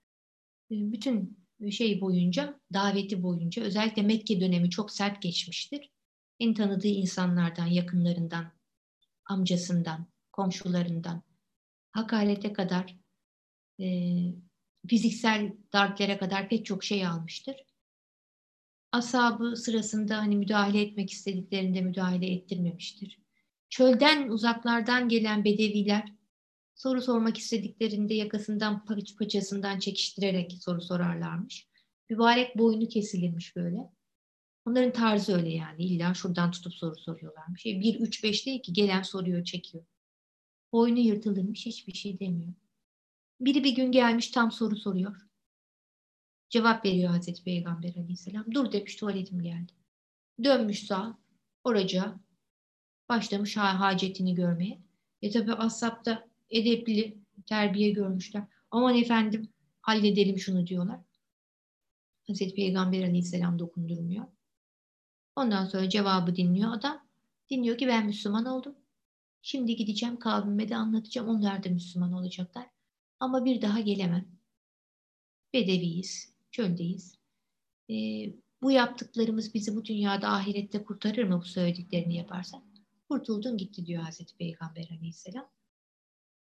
E, 0.71 0.75
bütün 0.91 1.47
şey 1.71 2.01
boyunca, 2.01 2.59
daveti 2.73 3.23
boyunca 3.23 3.63
özellikle 3.63 4.01
Mekke 4.01 4.41
dönemi 4.41 4.69
çok 4.69 4.91
sert 4.91 5.21
geçmiştir. 5.21 5.91
En 6.39 6.53
tanıdığı 6.53 6.87
insanlardan, 6.87 7.65
yakınlarından, 7.65 8.51
amcasından, 9.25 10.07
komşularından, 10.31 11.23
hakarete 11.91 12.53
kadar, 12.53 12.97
e, 13.79 13.85
fiziksel 14.87 15.53
darplere 15.73 16.17
kadar 16.17 16.49
pek 16.49 16.65
çok 16.65 16.83
şey 16.83 17.07
almıştır. 17.07 17.55
Asabı 18.91 19.55
sırasında 19.55 20.17
hani 20.17 20.37
müdahale 20.37 20.81
etmek 20.81 21.11
istediklerinde 21.11 21.81
müdahale 21.81 22.27
ettirmemiştir. 22.27 23.26
Çölden 23.69 24.29
uzaklardan 24.29 25.09
gelen 25.09 25.43
bedeviler 25.43 26.13
soru 26.75 27.01
sormak 27.01 27.37
istediklerinde 27.37 28.13
yakasından 28.13 28.85
paçasından 29.19 29.79
çekiştirerek 29.79 30.57
soru 30.61 30.81
sorarlarmış. 30.81 31.67
Mübarek 32.09 32.57
boynu 32.57 32.87
kesilirmiş 32.87 33.55
böyle. 33.55 33.91
Onların 34.65 34.91
tarzı 34.91 35.35
öyle 35.35 35.49
yani. 35.49 35.83
İlla 35.83 36.13
şuradan 36.13 36.51
tutup 36.51 36.73
soru 36.73 36.95
soruyorlarmış. 36.95 37.61
Şey, 37.61 37.81
1, 37.81 37.99
3, 37.99 38.23
5 38.23 38.45
değil 38.45 38.61
ki 38.61 38.73
gelen 38.73 39.01
soruyor, 39.01 39.43
çekiyor. 39.43 39.85
Boynu 40.73 40.99
yırtılırmış, 40.99 41.65
hiçbir 41.65 41.93
şey 41.93 42.19
demiyor. 42.19 42.53
Biri 43.41 43.63
bir 43.63 43.75
gün 43.75 43.91
gelmiş 43.91 44.31
tam 44.31 44.51
soru 44.51 44.75
soruyor. 44.75 45.27
Cevap 46.49 46.85
veriyor 46.85 47.09
Hazreti 47.09 47.43
Peygamber 47.43 47.89
aleyhisselam. 47.89 48.45
Dur 48.53 48.71
demiş 48.71 48.95
tuvaletim 48.95 49.41
geldi. 49.41 49.73
Dönmüş 50.43 50.87
sağ 50.87 51.17
oraca 51.63 52.19
başlamış 53.09 53.57
ha 53.57 53.79
hacetini 53.79 54.35
görmeye. 54.35 54.81
E 55.21 55.31
tabi 55.31 55.53
ashab 55.53 56.05
da 56.05 56.27
edepli 56.49 57.17
terbiye 57.45 57.91
görmüşler. 57.91 58.43
Aman 58.71 58.95
efendim 58.95 59.49
halledelim 59.81 60.39
şunu 60.39 60.67
diyorlar. 60.67 60.99
Hazreti 62.27 62.55
Peygamber 62.55 63.03
aleyhisselam 63.03 63.59
dokundurmuyor. 63.59 64.25
Ondan 65.35 65.65
sonra 65.65 65.89
cevabı 65.89 66.35
dinliyor 66.35 66.73
adam. 66.73 67.07
Dinliyor 67.49 67.77
ki 67.77 67.87
ben 67.87 68.05
Müslüman 68.05 68.45
oldum. 68.45 68.75
Şimdi 69.41 69.75
gideceğim 69.75 70.19
kavmime 70.19 70.69
de 70.69 70.75
anlatacağım. 70.75 71.29
Onlar 71.29 71.63
da 71.63 71.69
Müslüman 71.69 72.13
olacaklar. 72.13 72.65
Ama 73.19 73.45
bir 73.45 73.61
daha 73.61 73.79
gelemem. 73.79 74.27
Bedeviyiz, 75.53 76.33
çöldeyiz. 76.51 77.17
Ee, 77.89 78.33
bu 78.61 78.71
yaptıklarımız 78.71 79.53
bizi 79.53 79.75
bu 79.75 79.85
dünyada 79.85 80.29
ahirette 80.29 80.83
kurtarır 80.83 81.23
mı 81.23 81.39
bu 81.41 81.45
söylediklerini 81.45 82.15
yaparsak? 82.15 82.66
Kurtuldun 83.09 83.57
gitti 83.57 83.85
diyor 83.85 84.03
Hazreti 84.03 84.37
Peygamber 84.37 84.89
Aleyhisselam. 84.91 85.49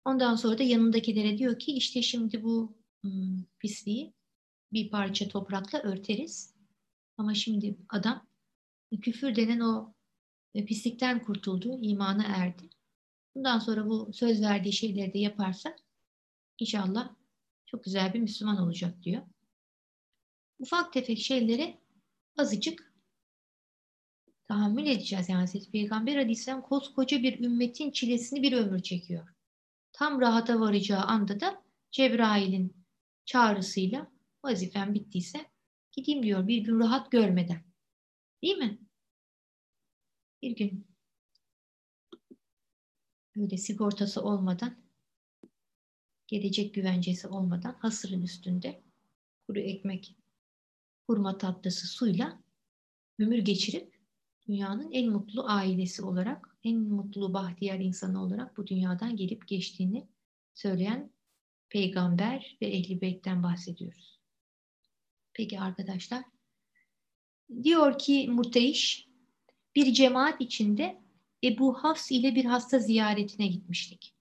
Ondan 0.05 0.35
sonra 0.35 0.57
da 0.57 0.63
yanındakilere 0.63 1.37
diyor 1.37 1.59
ki 1.59 1.71
işte 1.71 2.01
şimdi 2.01 2.43
bu 2.43 2.77
hmm, 3.01 3.43
pisliği 3.59 4.13
bir 4.73 4.89
parça 4.89 5.27
toprakla 5.27 5.79
örteriz. 5.79 6.53
Ama 7.17 7.33
şimdi 7.33 7.77
adam 7.89 8.27
küfür 9.01 9.35
denen 9.35 9.59
o 9.59 9.93
pislikten 10.53 11.23
kurtuldu, 11.23 11.79
imana 11.81 12.23
erdi. 12.23 12.69
Bundan 13.35 13.59
sonra 13.59 13.89
bu 13.89 14.13
söz 14.13 14.41
verdiği 14.41 14.73
şeyleri 14.73 15.13
de 15.13 15.19
yaparsa 15.19 15.75
inşallah 16.59 17.15
çok 17.65 17.83
güzel 17.83 18.13
bir 18.13 18.19
Müslüman 18.19 18.57
olacak 18.57 19.03
diyor. 19.03 19.21
Ufak 20.59 20.93
tefek 20.93 21.19
şeylere 21.19 21.79
azıcık 22.37 22.92
tahammül 24.47 24.87
edeceğiz. 24.87 25.29
Yani 25.29 25.39
Hazreti 25.39 25.71
Peygamber 25.71 26.17
Aleyhisselam 26.17 26.61
koskoca 26.61 27.23
bir 27.23 27.39
ümmetin 27.39 27.91
çilesini 27.91 28.41
bir 28.43 28.53
ömür 28.53 28.79
çekiyor. 28.79 29.27
Tam 29.91 30.21
rahata 30.21 30.59
varacağı 30.59 31.01
anda 31.01 31.39
da 31.39 31.63
Cebrail'in 31.91 32.85
çağrısıyla 33.25 34.11
vazifem 34.43 34.93
bittiyse 34.93 35.45
gideyim 35.91 36.23
diyor 36.23 36.47
bir 36.47 36.57
gün 36.57 36.79
rahat 36.79 37.11
görmeden. 37.11 37.63
Değil 38.43 38.57
mi? 38.57 38.79
Bir 40.41 40.55
gün 40.55 40.87
öyle 43.37 43.57
sigortası 43.57 44.21
olmadan 44.21 44.83
gelecek 46.27 46.73
güvencesi 46.73 47.27
olmadan 47.27 47.73
hasırın 47.73 48.21
üstünde 48.21 48.83
kuru 49.47 49.59
ekmek, 49.59 50.15
hurma 51.07 51.37
tatlısı 51.37 51.87
suyla 51.87 52.43
ömür 53.19 53.37
geçirip 53.37 53.92
dünyanın 54.47 54.91
en 54.91 55.09
mutlu 55.09 55.43
ailesi 55.47 56.03
olarak, 56.03 56.57
en 56.63 56.77
mutlu 56.77 57.33
bahtiyar 57.33 57.79
insanı 57.79 58.23
olarak 58.23 58.57
bu 58.57 58.67
dünyadan 58.67 59.15
gelip 59.15 59.47
geçtiğini 59.47 60.07
söyleyen 60.53 61.11
peygamber 61.69 62.57
ve 62.61 62.65
ehli 62.67 63.01
beytten 63.01 63.43
bahsediyoruz. 63.43 64.19
Peki 65.33 65.59
arkadaşlar, 65.59 66.23
diyor 67.63 67.99
ki 67.99 68.27
Murteiş, 68.29 69.07
bir 69.75 69.93
cemaat 69.93 70.41
içinde 70.41 71.01
Ebu 71.43 71.73
Hafs 71.73 72.11
ile 72.11 72.35
bir 72.35 72.45
hasta 72.45 72.79
ziyaretine 72.79 73.47
gitmiştik. 73.47 74.15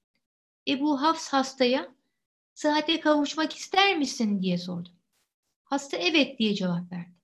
Ebu 0.68 1.02
Hafs 1.02 1.28
hastaya 1.28 1.94
sıhhate 2.54 3.00
kavuşmak 3.00 3.52
ister 3.52 3.98
misin 3.98 4.42
diye 4.42 4.58
sordu. 4.58 4.88
Hasta 5.64 5.96
evet 5.96 6.38
diye 6.38 6.54
cevap 6.54 6.92
verdi. 6.92 7.14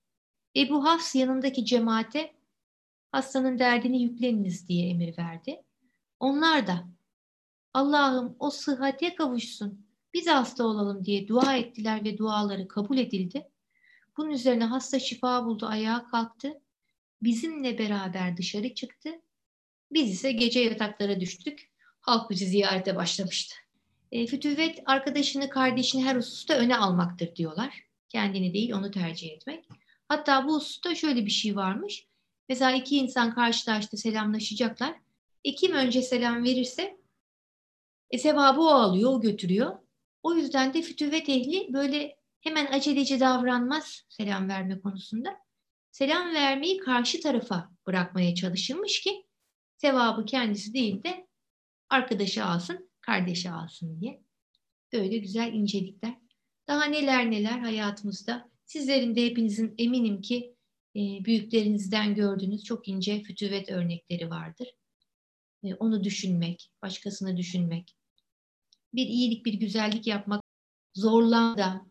Ebu 0.57 0.85
Hafs 0.85 1.15
yanındaki 1.15 1.65
cemaate 1.65 2.38
hastanın 3.13 3.59
derdini 3.59 4.03
yükleniniz 4.03 4.69
diye 4.69 4.91
emir 4.91 5.19
verdi. 5.19 5.63
Onlar 6.21 6.67
da 6.67 6.89
Allah'ım 7.75 8.37
o 8.39 8.51
sıhhate 8.51 9.15
kavuşsun, 9.15 9.87
biz 10.15 10.29
hasta 10.29 10.65
olalım 10.65 11.05
diye 11.05 11.29
dua 11.29 11.57
ettiler 11.57 12.05
ve 12.05 12.19
duaları 12.19 12.69
kabul 12.69 12.99
edildi. 12.99 13.49
Bunun 14.17 14.31
üzerine 14.31 14.65
hasta 14.65 14.99
şifa 14.99 15.45
buldu, 15.45 15.67
ayağa 15.67 16.05
kalktı. 16.05 16.61
Bizimle 17.23 17.79
beraber 17.79 18.37
dışarı 18.37 18.75
çıktı. 18.75 19.11
Biz 19.93 20.11
ise 20.11 20.33
gece 20.33 20.61
yataklara 20.61 21.21
düştük. 21.21 21.71
Halk 22.01 22.31
bizi 22.31 22.47
ziyarete 22.47 22.97
başlamıştı. 22.97 23.55
E, 24.13 24.27
fütüvvet 24.27 24.83
arkadaşını, 24.87 25.49
kardeşini 25.49 26.05
her 26.05 26.17
hususta 26.17 26.55
öne 26.55 26.77
almaktır 26.77 27.37
diyorlar. 27.37 27.83
Kendini 28.09 28.55
değil 28.55 28.73
onu 28.73 28.91
tercih 28.91 29.33
etmek. 29.33 29.65
Hatta 30.09 30.47
bu 30.47 30.55
hususta 30.55 30.95
şöyle 30.95 31.27
bir 31.27 31.31
şey 31.31 31.57
varmış. 31.57 32.08
Mesela 32.49 32.73
iki 32.73 32.97
insan 32.97 33.35
karşılaştı, 33.35 33.97
selamlaşacaklar. 33.97 34.95
E, 35.45 35.55
kim 35.55 35.73
önce 35.73 36.03
selam 36.03 36.45
verirse 36.45 36.99
e, 38.11 38.19
sevabı 38.19 38.61
o 38.61 38.69
alıyor, 38.69 39.13
o 39.13 39.21
götürüyor. 39.21 39.79
O 40.23 40.35
yüzden 40.35 40.75
de 40.75 40.83
fütüvvet 40.83 41.29
ehli 41.29 41.73
böyle 41.73 42.17
hemen 42.41 42.67
aceleci 42.67 43.21
davranmaz 43.21 44.03
selam 44.09 44.49
verme 44.49 44.81
konusunda. 44.81 45.37
Selam 45.91 46.35
vermeyi 46.35 46.79
karşı 46.79 47.21
tarafa 47.21 47.71
bırakmaya 47.87 48.35
çalışılmış 48.35 49.01
ki 49.01 49.27
sevabı 49.77 50.25
kendisi 50.25 50.75
değil 50.75 51.03
de 51.03 51.27
arkadaşı 51.91 52.45
alsın, 52.45 52.91
kardeşi 53.01 53.51
alsın 53.51 54.01
diye. 54.01 54.23
Böyle 54.93 55.19
güzel 55.19 55.53
incelikler. 55.53 56.15
Daha 56.69 56.85
neler 56.85 57.31
neler 57.31 57.59
hayatımızda. 57.59 58.49
Sizlerin 58.65 59.17
de 59.17 59.27
hepinizin 59.27 59.75
eminim 59.79 60.21
ki 60.21 60.55
büyüklerinizden 61.25 62.15
gördüğünüz 62.15 62.65
çok 62.65 62.89
ince 62.89 63.23
fütüvet 63.23 63.71
örnekleri 63.71 64.31
vardır. 64.31 64.69
E, 65.63 65.75
onu 65.75 66.05
düşünmek, 66.05 66.71
başkasını 66.83 67.37
düşünmek, 67.37 67.97
bir 68.95 69.07
iyilik, 69.07 69.47
bir 69.47 69.55
güzellik 69.55 70.07
yapmak 70.07 70.43
zorlan 70.95 71.59
da, 71.59 71.87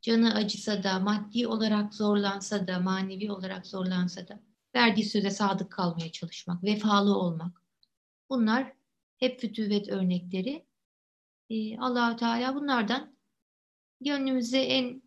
canı 0.00 0.34
acısa 0.34 0.82
da, 0.82 0.98
maddi 0.98 1.46
olarak 1.46 1.94
zorlansa 1.94 2.66
da, 2.66 2.80
manevi 2.80 3.32
olarak 3.32 3.66
zorlansa 3.66 4.28
da, 4.28 4.40
verdiği 4.74 5.04
söze 5.04 5.30
sadık 5.30 5.72
kalmaya 5.72 6.12
çalışmak, 6.12 6.64
vefalı 6.64 7.18
olmak. 7.18 7.62
Bunlar 8.30 8.72
hep 9.16 9.40
fütüvet 9.40 9.88
örnekleri. 9.88 10.66
Ee, 11.50 11.78
allah 11.78 12.16
Teala 12.16 12.54
bunlardan 12.54 13.16
gönlümüze 14.00 14.58
en 14.58 15.02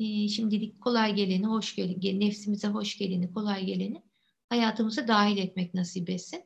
e, 0.00 0.28
şimdilik 0.28 0.80
kolay 0.80 1.14
geleni, 1.14 1.46
hoş 1.46 1.74
geleni, 1.74 2.20
nefsimize 2.20 2.68
hoş 2.68 2.98
geleni, 2.98 3.32
kolay 3.32 3.64
geleni 3.64 4.02
hayatımıza 4.48 5.08
dahil 5.08 5.38
etmek 5.38 5.74
nasip 5.74 6.10
etsin. 6.10 6.44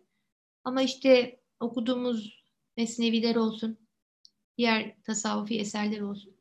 Ama 0.64 0.82
işte 0.82 1.40
okuduğumuz 1.60 2.44
mesneviler 2.76 3.36
olsun, 3.36 3.78
diğer 4.58 5.02
tasavvufi 5.02 5.58
eserler 5.58 6.00
olsun. 6.00 6.36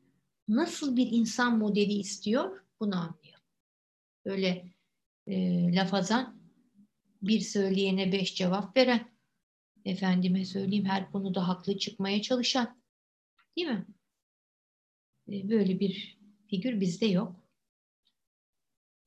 Nasıl 0.48 0.96
bir 0.96 1.06
insan 1.10 1.58
modeli 1.58 1.92
istiyor 1.92 2.60
bunu 2.80 2.96
anlıyor. 2.96 3.40
Böyle 4.24 4.72
e, 5.26 5.74
lafazan 5.74 6.40
bir 7.22 7.40
söyleyene 7.40 8.12
beş 8.12 8.34
cevap 8.34 8.76
veren, 8.76 9.14
efendime 9.84 10.44
söyleyeyim 10.44 10.84
her 10.84 11.12
konuda 11.12 11.48
haklı 11.48 11.78
çıkmaya 11.78 12.22
çalışan, 12.22 12.80
değil 13.56 13.68
mi? 13.68 13.86
E, 15.28 15.48
böyle 15.48 15.80
bir 15.80 16.23
figür 16.54 16.80
bizde 16.80 17.06
yok 17.06 17.36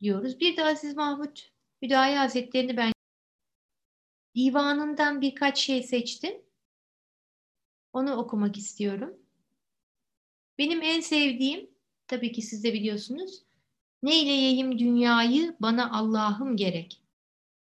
diyoruz. 0.01 0.39
Bir 0.39 0.57
de 0.57 0.65
Aziz 0.65 0.95
Mahmut 0.95 1.51
Hüdayi 1.81 2.15
Hazretlerini 2.17 2.77
ben 2.77 2.91
divanından 4.35 5.21
birkaç 5.21 5.57
şey 5.57 5.83
seçtim. 5.83 6.41
Onu 7.93 8.15
okumak 8.15 8.57
istiyorum. 8.57 9.17
Benim 10.57 10.81
en 10.81 11.01
sevdiğim, 11.01 11.69
tabii 12.07 12.31
ki 12.31 12.41
siz 12.41 12.63
de 12.63 12.73
biliyorsunuz, 12.73 13.43
Neyleyeyim 14.03 14.79
dünyayı 14.79 15.55
bana 15.59 15.91
Allah'ım 15.91 16.57
gerek. 16.57 17.01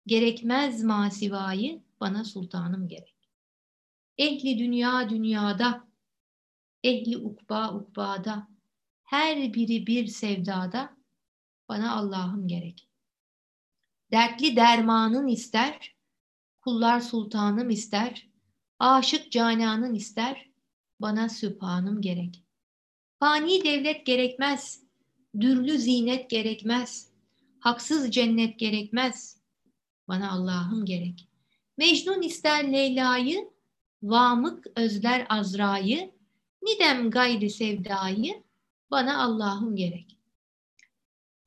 Gerekmez 0.06 0.84
masivayı 0.84 1.82
bana 2.00 2.24
sultanım 2.24 2.88
gerek. 2.88 3.16
Ehli 4.18 4.58
dünya 4.58 5.10
dünyada, 5.10 5.88
ehli 6.84 7.16
ukba 7.16 7.74
ukbada, 7.74 8.48
her 9.10 9.54
biri 9.54 9.86
bir 9.86 10.06
sevdada, 10.06 10.96
bana 11.68 11.96
Allah'ım 11.96 12.48
gerek. 12.48 12.88
Dertli 14.12 14.56
dermanın 14.56 15.26
ister, 15.26 15.96
kullar 16.60 17.00
sultanım 17.00 17.70
ister, 17.70 18.28
aşık 18.78 19.32
cananın 19.32 19.94
ister, 19.94 20.50
bana 21.00 21.28
sübhanım 21.28 22.00
gerek. 22.00 22.44
Fani 23.18 23.64
devlet 23.64 24.06
gerekmez, 24.06 24.82
dürlü 25.40 25.78
zinet 25.78 26.30
gerekmez, 26.30 27.10
haksız 27.60 28.10
cennet 28.10 28.58
gerekmez, 28.58 29.40
bana 30.08 30.30
Allah'ım 30.30 30.84
gerek. 30.84 31.28
Mecnun 31.78 32.22
ister 32.22 32.72
Leyla'yı, 32.72 33.50
vamık 34.02 34.66
özler 34.76 35.26
Azra'yı, 35.28 36.10
nidem 36.62 37.10
gayri 37.10 37.50
sevdayı, 37.50 38.49
bana 38.90 39.22
Allah'ım 39.22 39.76
gerek. 39.76 40.16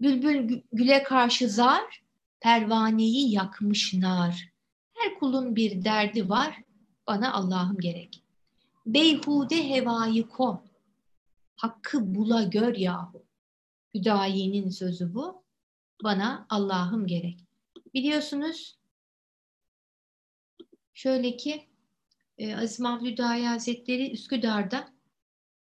Bülbül 0.01 0.61
güle 0.71 1.03
karşı 1.03 1.49
zar, 1.49 2.03
pervaneyi 2.39 3.31
yakmış 3.31 3.93
nar. 3.93 4.53
Her 4.93 5.19
kulun 5.19 5.55
bir 5.55 5.83
derdi 5.85 6.29
var, 6.29 6.61
bana 7.07 7.33
Allah'ım 7.33 7.77
gerek. 7.77 8.23
Beyhude 8.85 9.69
hevayı 9.69 10.27
ko, 10.27 10.63
hakkı 11.55 12.15
bula 12.15 12.43
gör 12.43 12.75
yahu. 12.75 13.25
Hüdayi'nin 13.93 14.69
sözü 14.69 15.13
bu. 15.13 15.43
Bana 16.03 16.45
Allah'ım 16.49 17.07
gerek. 17.07 17.39
Biliyorsunuz 17.93 18.77
şöyle 20.93 21.37
ki 21.37 21.67
e, 22.37 22.55
Aziz 22.55 22.79
Mahmud 22.79 23.07
Hüdayi 23.07 23.47
Hazretleri 23.47 24.11
Üsküdar'da 24.11 24.92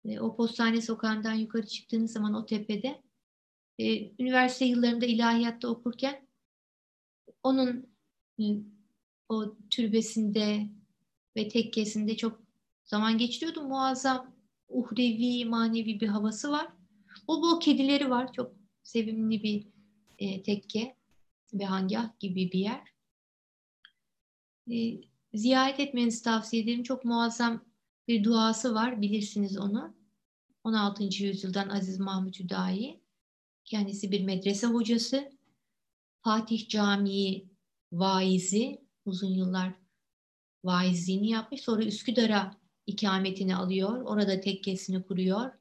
e, 0.05 0.19
o 0.19 0.35
postane 0.35 0.81
sokağından 0.81 1.33
yukarı 1.33 1.67
çıktığınız 1.67 2.11
zaman 2.11 2.33
o 2.33 2.45
tepede 2.45 3.01
e, 3.79 4.11
üniversite 4.23 4.65
yıllarında 4.65 5.05
ilahiyatta 5.05 5.67
okurken 5.67 6.27
onun 7.43 7.87
e, 8.39 8.43
o 9.29 9.55
türbesinde 9.69 10.67
ve 11.35 11.47
tekkesinde 11.47 12.17
çok 12.17 12.41
zaman 12.83 13.17
geçiriyordum. 13.17 13.67
Muazzam 13.67 14.35
uhrevi, 14.69 15.45
manevi 15.45 15.99
bir 15.99 16.07
havası 16.07 16.51
var. 16.51 16.67
Bol 17.27 17.41
bol 17.41 17.59
kedileri 17.59 18.09
var. 18.09 18.33
Çok 18.33 18.55
sevimli 18.83 19.43
bir 19.43 19.67
e, 20.19 20.43
tekke 20.43 20.95
ve 21.53 21.65
hangah 21.65 22.19
gibi 22.19 22.51
bir 22.51 22.59
yer. 22.59 22.93
E, 24.71 25.01
ziyaret 25.33 25.79
etmenizi 25.79 26.23
tavsiye 26.23 26.63
ederim. 26.63 26.83
Çok 26.83 27.05
muazzam 27.05 27.65
bir 28.07 28.23
duası 28.23 28.73
var. 28.73 29.01
Bilirsiniz 29.01 29.57
onu. 29.57 29.95
16. 30.63 31.23
yüzyıldan 31.23 31.69
Aziz 31.69 31.99
Mahmut 31.99 32.39
Hüdayi. 32.39 33.01
Kendisi 33.65 34.11
bir 34.11 34.23
medrese 34.23 34.67
hocası. 34.67 35.31
Fatih 36.21 36.69
Camii 36.69 37.49
vaizi. 37.91 38.81
Uzun 39.05 39.33
yıllar 39.33 39.73
vaizliğini 40.63 41.29
yapmış. 41.29 41.61
Sonra 41.61 41.83
Üsküdar'a 41.83 42.57
ikametini 42.87 43.55
alıyor. 43.55 44.01
Orada 44.01 44.39
tekkesini 44.39 45.03
kuruyor. 45.03 45.51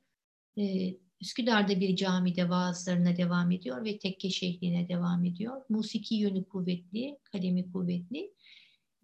E, 0.58 0.94
Üsküdar'da 1.20 1.80
bir 1.80 1.96
camide 1.96 2.48
vaazlarına 2.48 3.16
devam 3.16 3.50
ediyor 3.50 3.84
ve 3.84 3.98
tekke 3.98 4.30
şehline 4.30 4.88
devam 4.88 5.24
ediyor. 5.24 5.62
Musiki 5.68 6.14
yönü 6.14 6.44
kuvvetli, 6.44 7.18
kalemi 7.24 7.72
kuvvetli, 7.72 8.34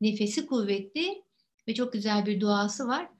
nefesi 0.00 0.46
kuvvetli 0.46 1.22
ve 1.68 1.74
çok 1.74 1.92
güzel 1.92 2.26
bir 2.26 2.40
duası 2.40 2.86
var. 2.86 3.15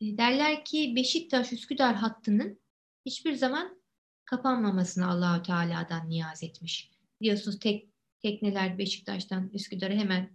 E, 0.00 0.18
derler 0.18 0.64
ki 0.64 0.92
Beşiktaş-Üsküdar 0.96 1.94
hattının 1.94 2.60
hiçbir 3.06 3.34
zaman 3.34 3.82
kapanmamasını 4.24 5.10
Allahü 5.10 5.42
Teala'dan 5.42 6.08
niyaz 6.08 6.42
etmiş. 6.42 6.90
Biliyorsunuz 7.20 7.58
tek, 7.58 7.88
tekneler 8.22 8.78
Beşiktaş'tan 8.78 9.50
Üsküdar'a 9.52 9.94
hemen 9.94 10.30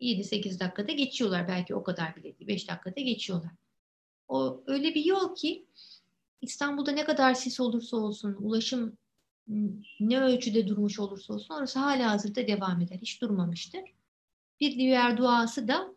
7-8 0.00 0.60
dakikada 0.60 0.92
geçiyorlar. 0.92 1.48
Belki 1.48 1.74
o 1.74 1.82
kadar 1.82 2.16
bile 2.16 2.38
değil. 2.38 2.48
5 2.48 2.68
dakikada 2.68 3.00
geçiyorlar. 3.00 3.52
O 4.28 4.64
öyle 4.66 4.94
bir 4.94 5.04
yol 5.04 5.34
ki 5.34 5.66
İstanbul'da 6.40 6.92
ne 6.92 7.04
kadar 7.04 7.34
sis 7.34 7.60
olursa 7.60 7.96
olsun, 7.96 8.36
ulaşım 8.40 8.98
ne 10.00 10.20
ölçüde 10.20 10.68
durmuş 10.68 10.98
olursa 10.98 11.34
olsun 11.34 11.54
orası 11.54 11.78
hala 11.78 12.10
hazırda 12.10 12.46
devam 12.46 12.80
eder. 12.80 12.98
Hiç 13.00 13.22
durmamıştır. 13.22 13.82
Bir 14.60 14.74
diğer 14.76 15.16
duası 15.16 15.68
da 15.68 15.94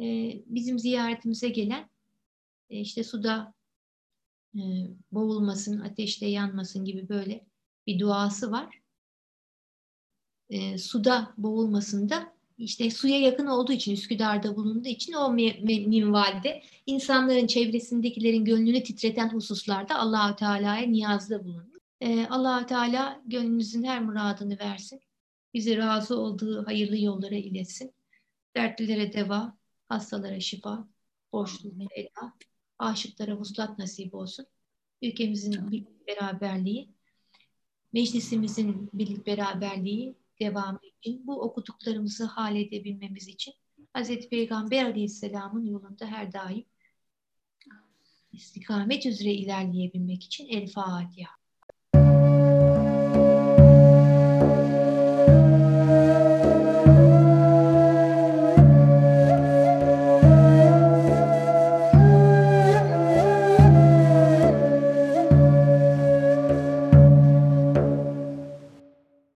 e, 0.00 0.04
bizim 0.46 0.78
ziyaretimize 0.78 1.48
gelen 1.48 1.89
işte 2.70 3.04
suda 3.04 3.54
e, 4.54 4.60
boğulmasın, 5.12 5.80
ateşte 5.80 6.26
yanmasın 6.26 6.84
gibi 6.84 7.08
böyle 7.08 7.46
bir 7.86 7.98
duası 7.98 8.50
var. 8.50 8.80
E, 10.50 10.78
suda 10.78 11.34
boğulmasın 11.36 12.08
da 12.08 12.32
işte 12.60 12.90
suya 12.90 13.20
yakın 13.20 13.46
olduğu 13.46 13.72
için 13.72 13.92
Üsküdar'da 13.92 14.56
bulunduğu 14.56 14.88
için 14.88 15.12
o 15.12 15.32
minvalde 15.32 16.62
insanların 16.86 17.46
çevresindekilerin 17.46 18.44
gönlünü 18.44 18.82
titreten 18.82 19.28
hususlarda 19.28 19.98
Allahü 19.98 20.36
Teala'ya 20.36 20.86
niyazda 20.86 21.44
bulunur. 21.44 21.70
Ee, 22.00 22.26
Allahü 22.26 22.66
Teala 22.66 23.22
gönlünüzün 23.26 23.82
her 23.82 24.02
muradını 24.02 24.58
versin. 24.58 25.00
Bizi 25.54 25.76
razı 25.76 26.18
olduğu 26.18 26.66
hayırlı 26.66 26.98
yollara 26.98 27.34
iletsin. 27.34 27.94
Dertlilere 28.56 29.12
deva, 29.12 29.56
hastalara 29.88 30.40
şifa, 30.40 30.88
borçlulara 31.32 31.88
ela, 31.94 32.32
aşıklara 32.80 33.32
huslat 33.32 33.78
nasip 33.78 34.14
olsun. 34.14 34.46
Ülkemizin 35.02 35.70
birlik 35.70 36.06
beraberliği, 36.06 36.90
meclisimizin 37.92 38.90
birlik 38.92 39.26
beraberliği, 39.26 40.14
devamı 40.40 40.80
için, 40.82 41.26
bu 41.26 41.40
okuduklarımızı 41.42 42.24
hal 42.24 42.56
edebilmemiz 42.56 43.28
için 43.28 43.54
Hz. 43.96 44.28
Peygamber 44.28 44.84
Aleyhisselam'ın 44.84 45.64
yolunda 45.64 46.06
her 46.06 46.32
daim 46.32 46.64
istikamet 48.32 49.06
üzere 49.06 49.32
ilerleyebilmek 49.32 50.24
için 50.24 50.48
El 50.48 50.68
Fatiha. 50.68 51.39